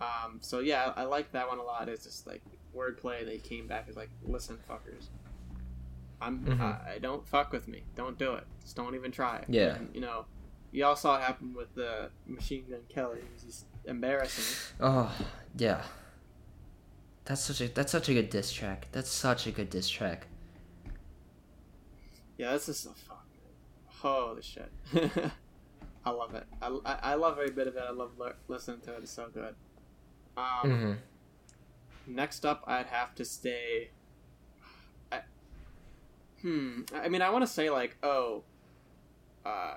[0.00, 1.88] Um, so yeah, I, I like that one a lot.
[1.88, 2.42] It's just like
[2.76, 3.24] wordplay.
[3.24, 5.06] They came back as like, listen, fuckers.
[6.20, 6.60] I'm Mhm.
[6.60, 7.82] I, I don't fuck with me.
[7.96, 8.44] Don't do it.
[8.62, 9.38] Just don't even try.
[9.38, 9.44] it.
[9.48, 9.74] Yeah.
[9.76, 10.24] And, you know,
[10.72, 13.18] you all saw it happen with the Machine Gun Kelly.
[13.18, 14.72] It was just embarrassing.
[14.80, 15.12] Oh
[15.56, 15.82] yeah.
[17.24, 18.88] That's such a that's such a good diss track.
[18.90, 20.26] That's such a good diss track.
[22.38, 23.26] Yeah, this is a fuck.
[23.86, 24.70] Holy shit.
[26.04, 26.44] I love it.
[26.60, 27.82] I, I, I love every bit of it.
[27.86, 29.02] I love li- listening to it.
[29.02, 29.54] It's so good.
[30.36, 30.92] Um, hmm
[32.04, 33.90] Next up, I'd have to say.
[35.12, 35.20] I,
[36.40, 36.80] hmm.
[36.94, 38.42] I mean, I want to say like, oh,
[39.46, 39.74] uh,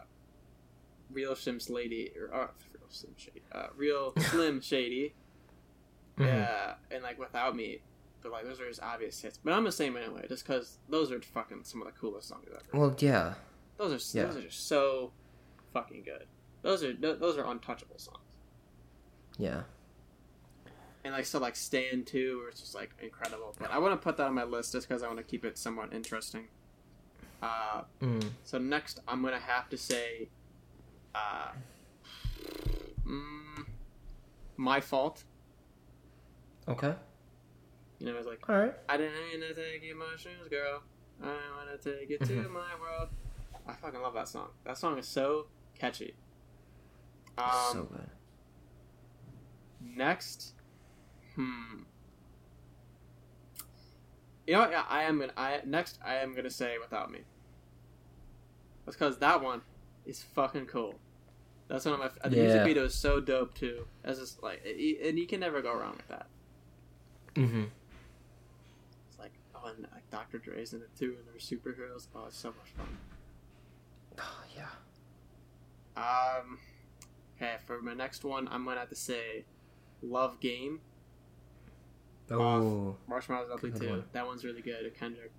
[1.11, 5.13] real Sims lady or uh, real Slim Shady, uh, real Slim Shady,
[6.17, 6.27] Mm-hmm.
[6.29, 7.81] yeah, and like without me,
[8.25, 9.37] but like those are his obvious hits.
[9.43, 12.27] But I'm gonna say 'em anyway, just because those are fucking some of the coolest
[12.27, 12.61] songs ever.
[12.73, 13.35] Well, yeah.
[13.77, 14.25] Those are Yeah.
[14.25, 15.11] those are just so
[15.73, 16.25] fucking good.
[16.61, 18.19] Those are those are untouchable songs.
[19.37, 19.63] Yeah.
[21.03, 24.03] and like so like stand too where it's just like incredible but i want to
[24.03, 26.47] put that on my list just because i want to keep it somewhat interesting
[27.43, 28.31] uh, Mm.
[28.43, 30.29] so next i'm gonna have to say
[31.13, 31.49] uh,
[33.05, 33.65] mm,
[34.57, 35.23] my fault
[36.67, 36.95] Okay.
[37.99, 38.73] You know it's like All right.
[38.89, 40.81] i didn't mean to take you my shoes girl
[41.23, 43.09] i want to take you to my world
[43.67, 46.13] i fucking love that song that song is so catchy
[47.37, 48.09] um, so good.
[49.95, 50.53] Next,
[51.35, 51.83] hmm.
[54.47, 54.71] You know what?
[54.71, 55.33] Yeah, I am gonna.
[55.35, 57.19] I next I am gonna say without me.
[58.85, 59.61] That's because that one
[60.05, 60.95] is fucking cool.
[61.67, 62.09] That's one of my.
[62.29, 63.87] The music video is so dope too.
[64.03, 66.27] As just like, it, and you can never go wrong with that.
[67.35, 67.63] Mm-hmm.
[69.65, 70.37] It's like, oh, and like Dr.
[70.37, 72.07] Dre's in it too, and they're superheroes.
[72.15, 72.97] Oh, it's so much fun.
[74.19, 74.67] Oh, yeah.
[75.97, 76.57] Um,
[77.37, 79.45] okay, for my next one, I'm gonna have to say,
[80.01, 80.81] "Love Game."
[82.31, 83.89] Oh, Marshmallows Ugly too.
[83.89, 84.03] one.
[84.13, 84.93] That one's really good.
[84.99, 85.31] Kendrick.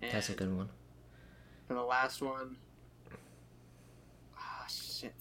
[0.00, 0.68] And that's a good one.
[1.68, 2.56] For the last one,
[4.36, 5.14] ah shit.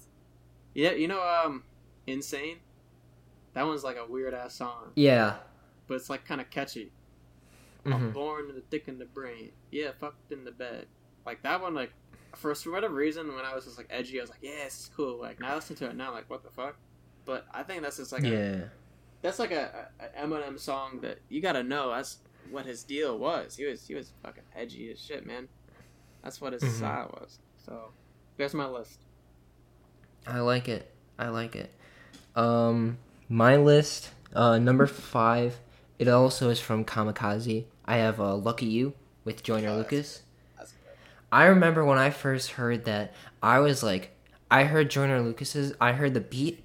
[0.73, 1.63] Yeah, you know, um,
[2.07, 2.57] Insane.
[3.53, 5.35] That one's like a weird ass song, Yeah.
[5.87, 6.91] but it's like kind of catchy.
[7.85, 9.51] Hmm I'm born in the dick in the brain.
[9.71, 10.87] Yeah, fucked in the bed.
[11.25, 11.91] Like that one, like
[12.35, 14.79] for for whatever reason, when I was just like edgy, I was like, yeah, this
[14.81, 15.19] is cool.
[15.19, 16.75] Like now I listen to it now, I'm like what the fuck.
[17.25, 18.63] But I think that's just like a, yeah.
[19.21, 21.89] that's like a, a, a Eminem song that you gotta know.
[21.91, 22.19] That's
[22.49, 23.55] what his deal was.
[23.55, 25.47] He was he was fucking edgy as shit, man.
[26.23, 26.77] That's what his Mhm.
[26.77, 27.39] style was.
[27.65, 27.91] So
[28.37, 28.99] there's my list.
[30.27, 30.91] I like it.
[31.17, 31.71] I like it.
[32.35, 32.97] Um,
[33.29, 35.59] my list, uh, number five.
[36.01, 37.65] It also is from Kamikaze.
[37.85, 38.93] I have uh, "Lucky You"
[39.23, 40.21] with Joyner Oh, that's Lucas.
[40.57, 40.93] That's good.
[41.31, 44.09] I remember when I first heard that, I was like,
[44.49, 46.63] I heard Joyner Lucas's, I heard the beat,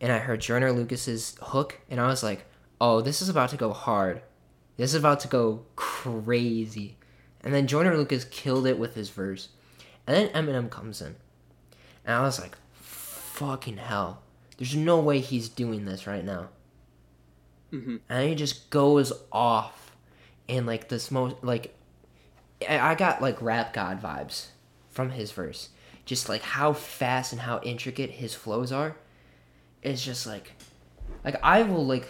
[0.00, 2.44] and I heard Joyner Lucas's hook, and I was like,
[2.80, 4.22] oh, this is about to go hard.
[4.76, 6.98] This is about to go crazy.
[7.42, 9.48] And then Joyner Lucas killed it with his verse.
[10.06, 11.16] And then Eminem comes in.
[12.04, 14.22] And I was like, fucking hell.
[14.56, 16.50] There's no way he's doing this right now
[17.72, 17.96] Mm-hmm.
[18.08, 19.94] and he just goes off
[20.48, 21.74] and like this most like
[22.66, 24.46] I I got like rap god vibes
[24.88, 25.68] from his verse
[26.06, 28.96] just like how fast and how intricate his flows are
[29.82, 30.52] it's just like
[31.24, 32.08] like I will like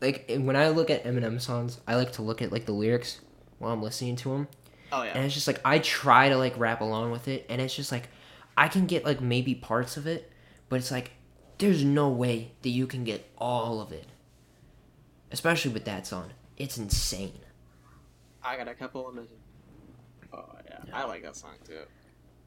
[0.00, 3.20] like when I look at Eminem songs I like to look at like the lyrics
[3.58, 4.48] while I'm listening to them
[4.92, 5.12] Oh yeah.
[5.14, 7.90] and it's just like I try to like rap along with it, and it's just
[7.90, 8.08] like
[8.56, 10.30] I can get like maybe parts of it,
[10.68, 11.10] but it's like
[11.58, 14.06] there's no way that you can get all of it.
[15.34, 17.40] Especially with that song, it's insane.
[18.40, 19.26] I got a couple of them.
[20.32, 20.78] Oh yeah.
[20.92, 21.80] I like that song too.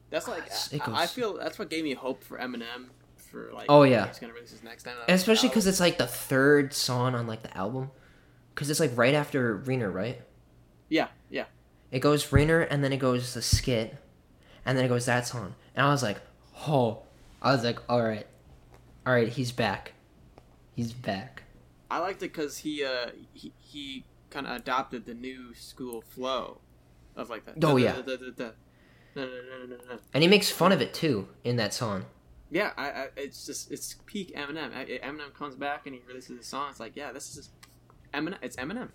[0.08, 2.86] That's ah, like It's- it I, I feel that's what gave me hope for Eminem
[3.18, 3.66] for like.
[3.68, 4.06] Oh, yeah.
[4.06, 5.04] He's gonna release his next album.
[5.06, 7.90] Especially because it's like the third song on like the album,
[8.54, 10.22] because it's like right after Ringer, right?
[10.88, 11.44] Yeah, yeah.
[11.90, 13.98] It goes Ringer, and then it goes the skit,
[14.64, 16.22] and then it goes that song, and I was like,
[16.66, 17.02] oh,
[17.42, 18.26] I was like, all right,
[19.06, 19.92] all right, he's back,
[20.74, 21.42] he's back.
[21.90, 26.58] I liked it because he uh he, he kind of adopted the new school flow
[27.16, 27.62] of like that.
[27.64, 27.96] Oh, yeah.
[30.14, 32.04] And he makes fun of it too in that song.
[32.50, 34.70] Yeah, I, I, it's just it's peak Eminem.
[35.02, 36.68] Eminem comes back and he releases a song.
[36.70, 37.50] It's like, yeah, this is
[38.14, 38.38] Eminem.
[38.40, 38.88] It's Eminem.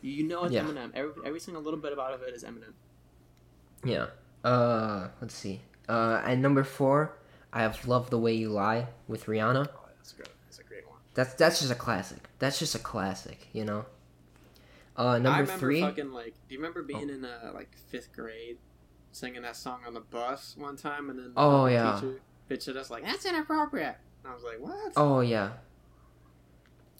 [0.00, 0.62] You know it's Yeah.
[0.62, 0.90] Eminem.
[0.94, 2.74] Every every single little bit about of it is Eminem.
[3.84, 4.06] Yeah.
[4.44, 5.60] Uh, let's see.
[5.88, 7.16] Uh, at number four,
[7.52, 9.66] I have "Love the Way You Lie" with Rihanna.
[9.68, 10.28] Oh, that's great.
[10.46, 10.99] That's a great one.
[11.20, 12.30] That's that's just a classic.
[12.38, 13.84] That's just a classic, you know.
[14.96, 15.82] Uh, I remember three.
[15.82, 15.88] Oh.
[15.88, 16.32] fucking like.
[16.48, 18.56] Do you remember being in uh, like fifth grade,
[19.12, 21.94] singing that song on the bus one time, and then Oh, fucking yeah.
[21.96, 23.96] teacher bitched at us like that's inappropriate.
[24.24, 24.92] And I was like, what?
[24.96, 25.50] Oh yeah.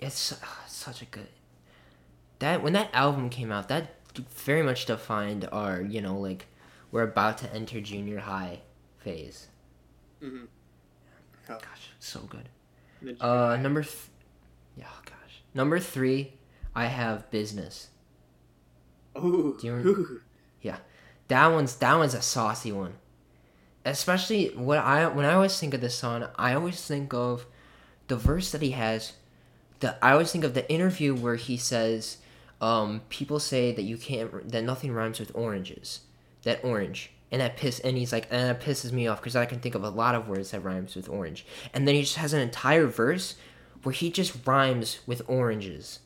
[0.01, 1.29] It's uh, such a good.
[2.41, 3.95] That when that album came out, that
[4.29, 6.45] very much defined our, you know, like
[6.93, 8.61] we're about to enter junior high
[8.99, 9.47] phase.
[10.23, 10.45] Mm-hmm.
[11.49, 12.51] Gosh, so good.
[13.18, 14.10] Uh, number, th- oh,
[15.55, 16.35] number three,
[16.75, 17.89] I have business.
[19.19, 19.57] Ooh.
[19.61, 20.21] do you ooh.
[21.31, 22.95] That one's that one's a saucy one.
[23.85, 27.47] Especially what I when I always think of this song, I always think of
[28.09, 29.13] the verse that he has.
[29.79, 32.19] The I always think of the interview where he says,
[32.61, 36.01] um, "People say that you can't that nothing rhymes with oranges,
[36.43, 39.47] that orange." And that piss, and he's like, and that pisses me off because I
[39.47, 41.47] can think of a lot of words that rhymes with orange.
[41.73, 43.37] And then he just has an entire verse
[43.83, 46.01] where he just rhymes with oranges,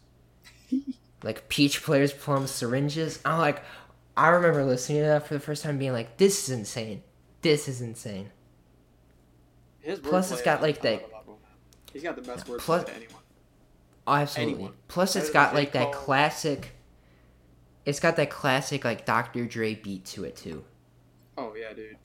[1.23, 3.21] like peach players, plums, syringes.
[3.25, 3.63] I'm like,
[4.17, 7.03] I remember listening to that for the first time, being like, "This is insane.
[7.43, 8.31] This is insane."
[9.81, 11.05] His Plus, it's got, like, that-
[11.93, 13.21] He's got the best wordplay Plus- to anyone.
[14.07, 14.55] Oh absolutely.
[14.55, 14.73] Anyone.
[14.89, 16.03] Plus, it's got like that Cole.
[16.03, 16.73] classic.
[17.87, 19.47] It's got that classic like Dr.
[19.47, 20.65] Dre beat to it too.
[21.39, 21.97] Oh yeah, dude.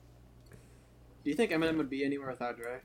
[1.24, 2.78] Do you think Eminem would be anywhere without Dre?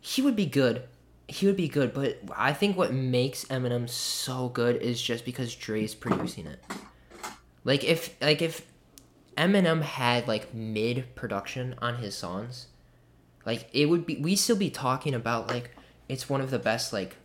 [0.00, 0.82] He would be good.
[1.28, 5.54] He would be good, but I think what makes Eminem so good is just because
[5.54, 6.62] Dre's producing it.
[7.64, 8.64] Like if like if
[9.36, 12.68] Eminem had like mid production on his songs,
[13.44, 15.72] like it would be we still be talking about like
[16.08, 17.16] it's one of the best like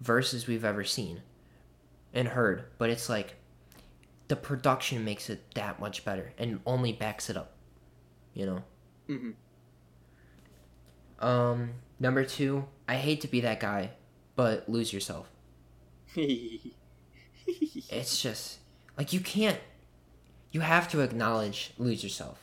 [0.00, 1.22] verses we've ever seen
[2.14, 3.34] and heard, but it's like
[4.28, 7.52] the production makes it that much better and only backs it up.
[8.34, 8.62] You know?
[9.08, 9.30] Mm-hmm.
[11.22, 11.70] Um,
[12.00, 13.90] number two, I hate to be that guy,
[14.36, 15.30] but lose yourself.
[17.92, 18.58] It's just
[18.96, 19.58] like you can't.
[20.50, 22.42] You have to acknowledge lose yourself.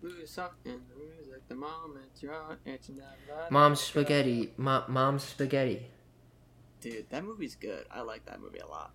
[0.00, 3.50] Lose lose at the moment you're out, it's not right.
[3.50, 4.52] Mom's spaghetti.
[4.56, 5.86] Mo- mom's spaghetti.
[6.80, 7.84] Dude, that movie's good.
[7.90, 8.92] I like that movie a lot.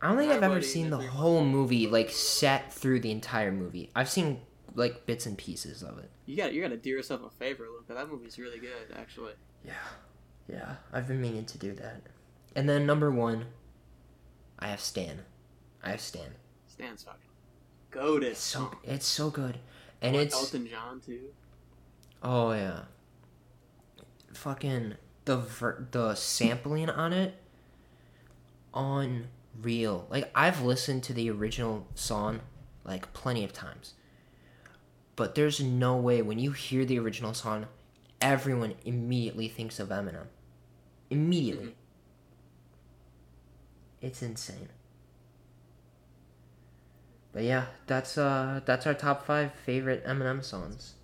[0.00, 3.90] I don't think I've ever seen the whole movie like sat through the entire movie.
[3.94, 4.40] I've seen
[4.74, 6.10] like bits and pieces of it.
[6.26, 7.94] You got you got to do yourself a favor, Luca.
[7.94, 9.32] That movie's really good, actually.
[9.64, 9.72] Yeah,
[10.48, 10.76] yeah.
[10.92, 12.02] I've been meaning to do that.
[12.56, 13.46] And then number one,
[14.58, 15.20] I have Stan.
[15.82, 16.34] I have Stan.
[16.66, 17.20] Stan's fucking
[17.90, 18.32] goaded.
[18.32, 19.58] It's so it's so good,
[20.02, 21.20] and like it's Elton John too.
[22.22, 22.80] Oh yeah.
[24.32, 24.94] Fucking
[25.24, 27.34] the ver- the sampling on it
[28.74, 30.06] unreal.
[30.10, 32.40] Like I've listened to the original song
[32.84, 33.94] like plenty of times.
[35.16, 37.66] But there's no way when you hear the original song
[38.20, 40.26] everyone immediately thinks of Eminem.
[41.10, 41.66] Immediately.
[41.66, 41.74] Mhm.
[44.00, 44.68] It's insane.
[47.32, 50.94] But yeah, that's uh that's our top 5 favorite Eminem songs.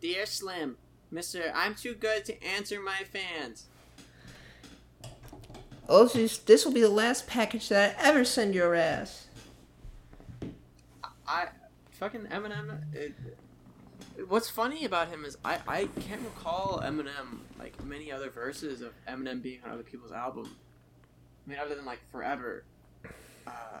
[0.00, 0.76] Dear Slim,
[1.10, 3.66] Mister, I'm too good to answer my fans.
[5.88, 9.26] Oh, this, this will be the last package that I ever send your ass.
[11.26, 11.48] I
[12.02, 12.80] fucking Eminem.
[12.92, 13.14] It,
[14.28, 18.92] what's funny about him is I I can't recall Eminem like many other verses of
[19.06, 20.56] Eminem being on other people's album.
[21.46, 22.64] I mean, other than like Forever.
[23.46, 23.78] Uh,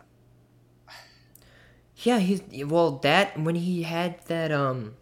[1.96, 4.94] Yeah, he's well that when he had that um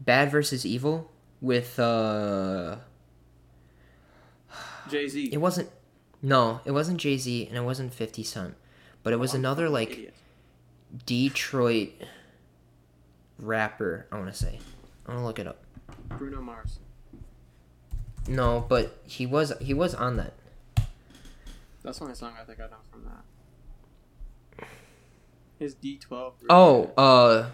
[0.00, 2.76] Bad versus Evil with uh
[4.90, 5.30] Jay Z.
[5.32, 5.70] it wasn't
[6.20, 8.54] no, it wasn't Jay-Z and it wasn't 50 Cent.
[9.04, 10.12] But it was another like
[11.06, 11.90] Detroit
[13.38, 14.58] rapper, I want to say.
[15.06, 15.62] I want to look it up.
[16.18, 16.78] Bruno Mars.
[18.26, 20.34] No, but he was he was on that.
[21.82, 24.66] That's the only song I think I know from that.
[25.58, 26.34] His D twelve.
[26.50, 27.50] Oh, uh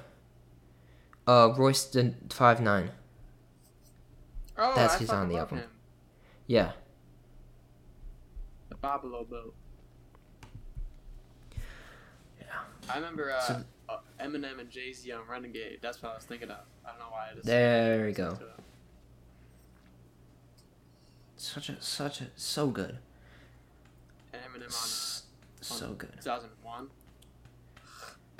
[1.26, 2.90] uh Royce da 5'9.
[4.58, 5.58] oh, that's I fucking on the album.
[5.58, 5.70] Him.
[6.46, 6.72] Yeah.
[8.68, 9.54] The Babalo boat.
[12.40, 12.46] Yeah.
[12.90, 13.62] I remember uh, So- uh,
[14.24, 15.78] Eminem and Jay Z on Renegade.
[15.82, 16.58] That's what I was thinking of.
[16.84, 17.46] I don't know why I just.
[17.46, 18.24] There we go.
[18.30, 18.54] listened to it.
[21.36, 22.98] Such a such a so good.
[24.32, 25.24] And Eminem S-
[25.58, 26.12] on, So good.
[26.22, 26.88] 2001.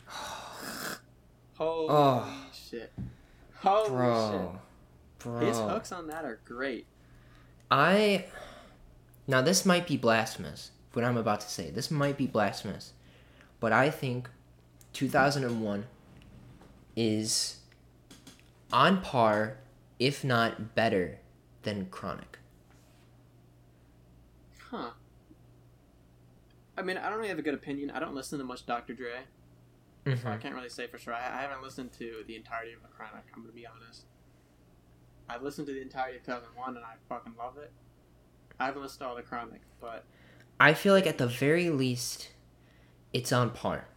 [1.57, 2.47] Holy Oh.
[2.53, 2.93] shit.
[3.57, 4.59] Holy Bro.
[5.19, 5.41] Bro.
[5.41, 6.87] His hooks on that are great.
[7.71, 8.27] I
[9.27, 10.71] now this might be blasphemous.
[10.93, 12.93] What I'm about to say, this might be blasphemous,
[13.59, 14.29] but I think
[14.95, 15.85] 2001
[16.97, 17.59] is
[18.73, 19.59] on par,
[19.99, 21.19] if not better,
[21.63, 22.39] than Chronic.
[24.71, 24.91] Huh.
[26.77, 27.91] I mean, I don't really have a good opinion.
[27.91, 28.95] I don't listen to much Dr.
[28.95, 29.21] Dre,
[30.07, 30.41] so I Mhm.
[30.41, 31.15] can't really say for sure.
[31.15, 33.25] I, I haven't listened to the entirety of the Chronic.
[33.35, 34.07] I'm gonna be honest.
[35.29, 37.73] I've listened to the entirety of 2001 and I fucking love it.
[38.59, 40.05] I haven't listened to all the Chronic, but
[40.61, 42.31] I feel like at the very least,
[43.13, 43.89] it's on par.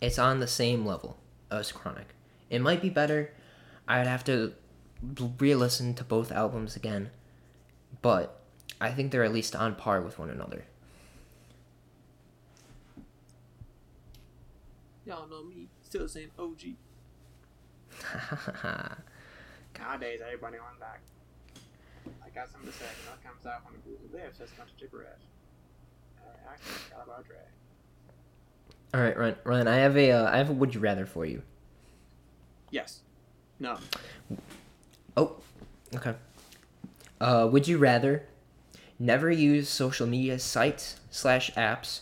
[0.00, 1.16] It's on the same level
[1.50, 2.14] as Chronic.
[2.50, 3.32] It might be better.
[3.88, 4.52] I'd have to
[5.38, 7.10] re-listen to both albums again,
[8.02, 8.40] but
[8.80, 10.64] I think they're at least on par with one another.
[15.06, 16.74] y'all know me, still the same OG.
[19.78, 21.00] Nowadays, everybody on back.
[22.24, 22.84] I got something to say.
[22.84, 24.36] You know, it comes out when the blues live.
[24.36, 25.06] Just a bunch of gibberish.
[26.18, 27.36] Uh, Alright, actually, got about Dre.
[28.94, 29.36] All right, Ryan.
[29.44, 31.42] Ryan, I have a uh, I have a would you rather for you.
[32.70, 33.00] Yes.
[33.58, 33.78] No.
[35.16, 35.36] Oh,
[35.94, 36.14] okay.
[37.20, 38.26] Uh, would you rather
[38.98, 42.00] never use social media sites slash apps,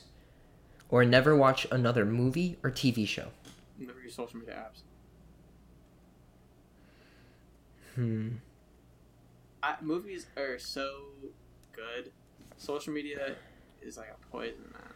[0.88, 3.28] or never watch another movie or TV show?
[3.78, 4.80] Never use social media apps.
[7.94, 8.28] Hmm.
[9.62, 10.90] I, movies are so
[11.72, 12.10] good.
[12.56, 13.36] Social media
[13.80, 14.93] is like a poison, man.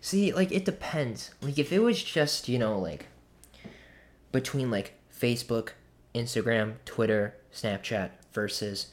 [0.00, 1.30] See, like it depends.
[1.40, 3.06] Like if it was just, you know, like
[4.32, 5.70] between like Facebook,
[6.14, 8.88] Instagram, Twitter, Snapchat versus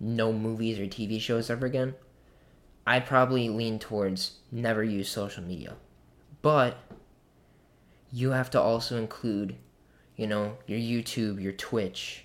[0.00, 1.94] no movies or TV shows ever again,
[2.86, 5.76] I'd probably lean towards never use social media.
[6.42, 6.78] But
[8.12, 9.56] you have to also include,
[10.16, 12.24] you know, your YouTube, your Twitch,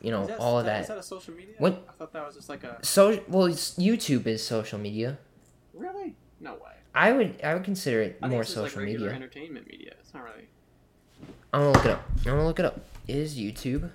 [0.00, 0.82] you know, that- all of that-.
[0.82, 1.54] Is that a social media?
[1.58, 2.78] What- I thought that was just like a.
[2.84, 5.18] So, well, YouTube is social media.
[5.74, 6.14] Really?
[6.40, 6.72] No way.
[6.94, 9.14] I would, I would consider it I more social like regular media.
[9.16, 9.92] entertainment media.
[10.00, 10.48] It's not really.
[11.52, 12.02] I'm gonna look it up.
[12.18, 12.80] I'm gonna look it up.
[13.08, 13.90] Is YouTube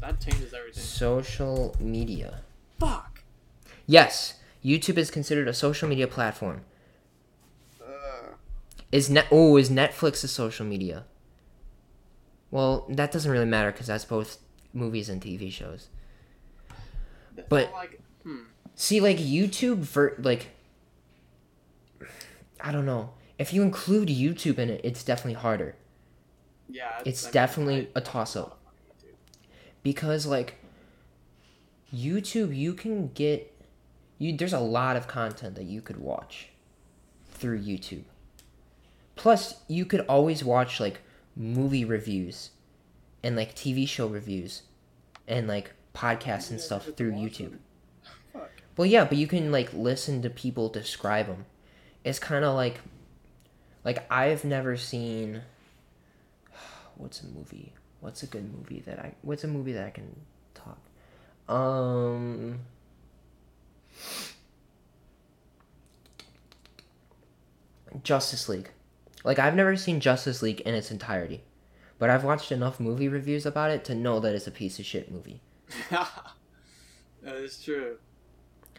[0.00, 0.82] That changes everything.
[0.82, 2.40] social media?
[2.78, 3.22] Fuck.
[3.86, 6.62] Yes, YouTube is considered a social media platform.
[7.82, 8.34] Uh,
[8.92, 9.26] Is net?
[9.30, 11.04] Oh, is Netflix a social media?
[12.50, 14.38] Well, that doesn't really matter because that's both
[14.72, 15.88] movies and TV shows.
[17.48, 18.00] But- like.
[18.22, 18.42] Hmm.
[18.74, 20.48] See, like YouTube, ver- like
[22.62, 23.10] I don't know.
[23.38, 25.74] If you include YouTube in it, it's definitely harder
[26.68, 27.00] Yeah.
[27.04, 28.00] It's I mean, definitely a
[28.64, 29.14] fucking YouTube.
[29.82, 30.56] because like
[31.94, 33.52] YouTube, you can get
[34.18, 34.36] you.
[34.36, 36.50] There's a lot of content that you could watch
[37.30, 38.04] through YouTube.
[39.16, 41.00] Plus, you could always watch like
[41.36, 42.50] movie reviews
[43.22, 44.62] and like TV show reviews
[45.26, 47.58] and like podcasts and stuff you have to through YouTube.
[48.76, 51.44] Well, yeah, but you can like listen to people describe them.
[52.04, 52.80] It's kind of like,
[53.84, 55.42] like I've never seen.
[56.96, 57.72] What's a movie?
[58.00, 59.14] What's a good movie that I?
[59.22, 60.16] What's a movie that I can
[60.54, 60.78] talk?
[61.54, 62.60] Um.
[68.02, 68.70] Justice League.
[69.24, 71.42] Like I've never seen Justice League in its entirety,
[71.98, 74.86] but I've watched enough movie reviews about it to know that it's a piece of
[74.86, 75.40] shit movie.
[75.90, 77.98] that is true.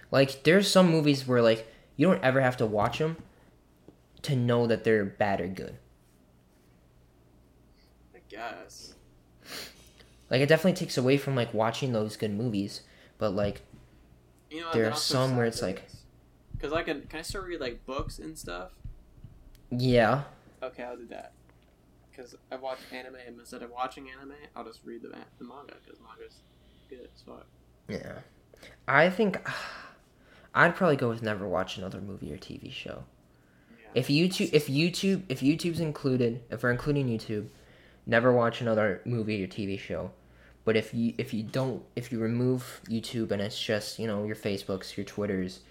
[0.09, 1.67] Like there's some movies where like
[2.01, 3.15] you don't ever have to watch them
[4.23, 5.77] to know that they're bad or good.
[8.15, 8.95] I guess.
[10.31, 12.81] Like it definitely takes away from like watching those good movies,
[13.19, 13.61] but like
[14.49, 15.83] You know, There are some where it's like-
[16.59, 18.71] Cause I can can I still read like books and stuff?
[19.69, 20.23] yeah,
[20.63, 21.33] Okay, I'll do that.
[22.17, 25.75] Cause I watch anime and instead of watching anime, I'll just read the, the manga
[25.85, 26.35] because manga's
[26.89, 27.45] good as fuck.
[27.87, 28.19] yeah.
[28.87, 29.37] I think
[30.53, 33.03] I'd probably go with never watch another movie or TV show.
[33.71, 33.87] Yeah.
[33.95, 37.47] If YouTube if YouTube if YouTube's included, if we're including YouTube,
[38.05, 40.11] never watch another movie or TV show.
[40.63, 44.23] But if you if you don't if you remove YouTube and it's just, you know,
[44.23, 45.61] your Facebooks, your Twitters,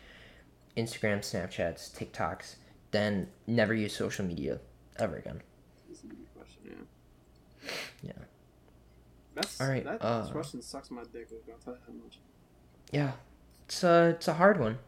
[0.76, 2.56] Instagram, Snapchats, TikToks,
[2.90, 4.58] then never use social media
[4.98, 5.42] ever again.
[5.88, 6.86] That's a good question,
[8.02, 8.10] yeah.
[8.10, 8.24] Yeah.
[9.34, 11.28] That's All right, That uh, sucks my dick.
[11.32, 12.18] I'll tell you that much.
[12.90, 13.12] Yeah.
[13.70, 14.78] It's a it's a hard one.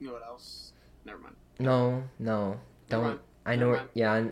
[0.00, 0.72] You know what else?
[1.04, 1.34] Never mind.
[1.58, 2.58] No, no.
[2.88, 3.20] Don't.
[3.44, 4.30] I know yeah, I-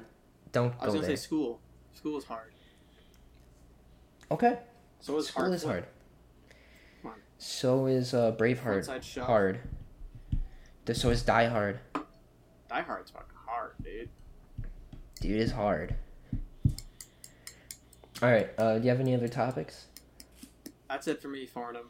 [0.52, 1.16] don't I was go gonna there.
[1.18, 1.60] say school.
[1.92, 2.52] School is hard.
[4.30, 4.58] Okay.
[5.00, 5.54] So is School hard.
[5.54, 5.84] is hard.
[7.02, 7.18] Come on.
[7.36, 8.86] So is uh Braveheart
[9.18, 9.60] hard.
[10.94, 11.80] So is Die Hard.
[11.94, 14.08] Die Hard's fucking hard, dude.
[15.20, 15.94] dude is hard.
[18.22, 18.48] All right.
[18.56, 19.88] Uh, do you have any other topics?
[20.88, 21.88] That's it for me, Farnham.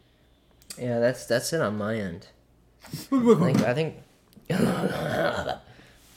[0.79, 2.29] Yeah, that's that's it on my end.
[3.13, 3.97] I think I think.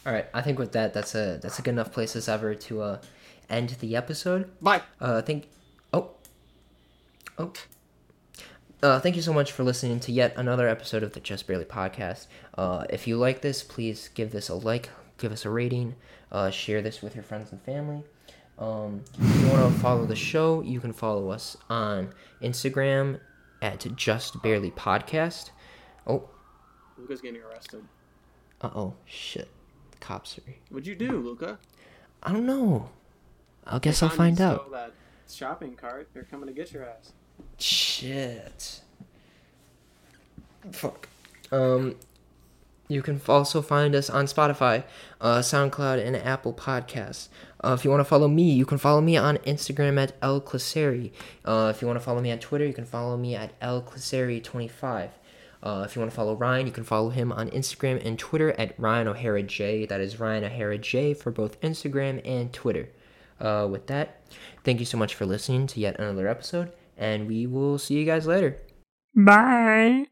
[0.05, 2.55] All right, I think with that, that's a that's a good enough place as ever
[2.55, 3.01] to uh,
[3.49, 4.49] end the episode.
[4.61, 4.81] Bye.
[5.01, 5.49] Uh, I think.
[5.93, 6.11] Oh.
[7.37, 7.53] Oh.
[8.81, 11.65] Uh, thank you so much for listening to yet another episode of the Just Barely
[11.65, 12.27] podcast.
[12.57, 15.95] Uh, if you like this, please give this a like, give us a rating,
[16.31, 18.03] uh, share this with your friends and family.
[18.57, 23.19] Um, if you want to follow the show, you can follow us on Instagram
[23.61, 25.51] at Just Barely Podcast.
[26.07, 26.23] Oh,
[26.97, 27.83] Luca's getting arrested.
[28.61, 29.49] uh oh, shit.
[29.99, 30.53] Cops are.
[30.69, 31.59] What'd you do, Luca?
[32.23, 32.89] I don't know.
[33.65, 34.71] I guess I'll find out.
[34.71, 34.93] That
[35.29, 36.09] shopping cart.
[36.13, 37.11] They're coming to get your ass.
[37.57, 38.81] Shit.
[40.71, 41.07] Fuck.
[41.51, 41.95] Um,
[42.89, 44.83] you can also find us on Spotify,
[45.21, 47.29] uh, SoundCloud, and Apple Podcasts.
[47.63, 50.41] Uh, if you want to follow me, you can follow me on Instagram at El
[50.41, 51.11] Claseri.
[51.45, 53.83] Uh, if you want to follow me on Twitter, you can follow me at El
[53.83, 55.11] Claseri25.
[55.61, 58.51] Uh, if you want to follow Ryan, you can follow him on Instagram and Twitter
[58.51, 59.85] at Ryan O'Hara J.
[59.85, 62.89] That is Ryan O'Hara J for both Instagram and Twitter.
[63.39, 64.21] Uh, with that,
[64.63, 68.05] thank you so much for listening to yet another episode, and we will see you
[68.05, 68.57] guys later.
[69.15, 70.07] Bye.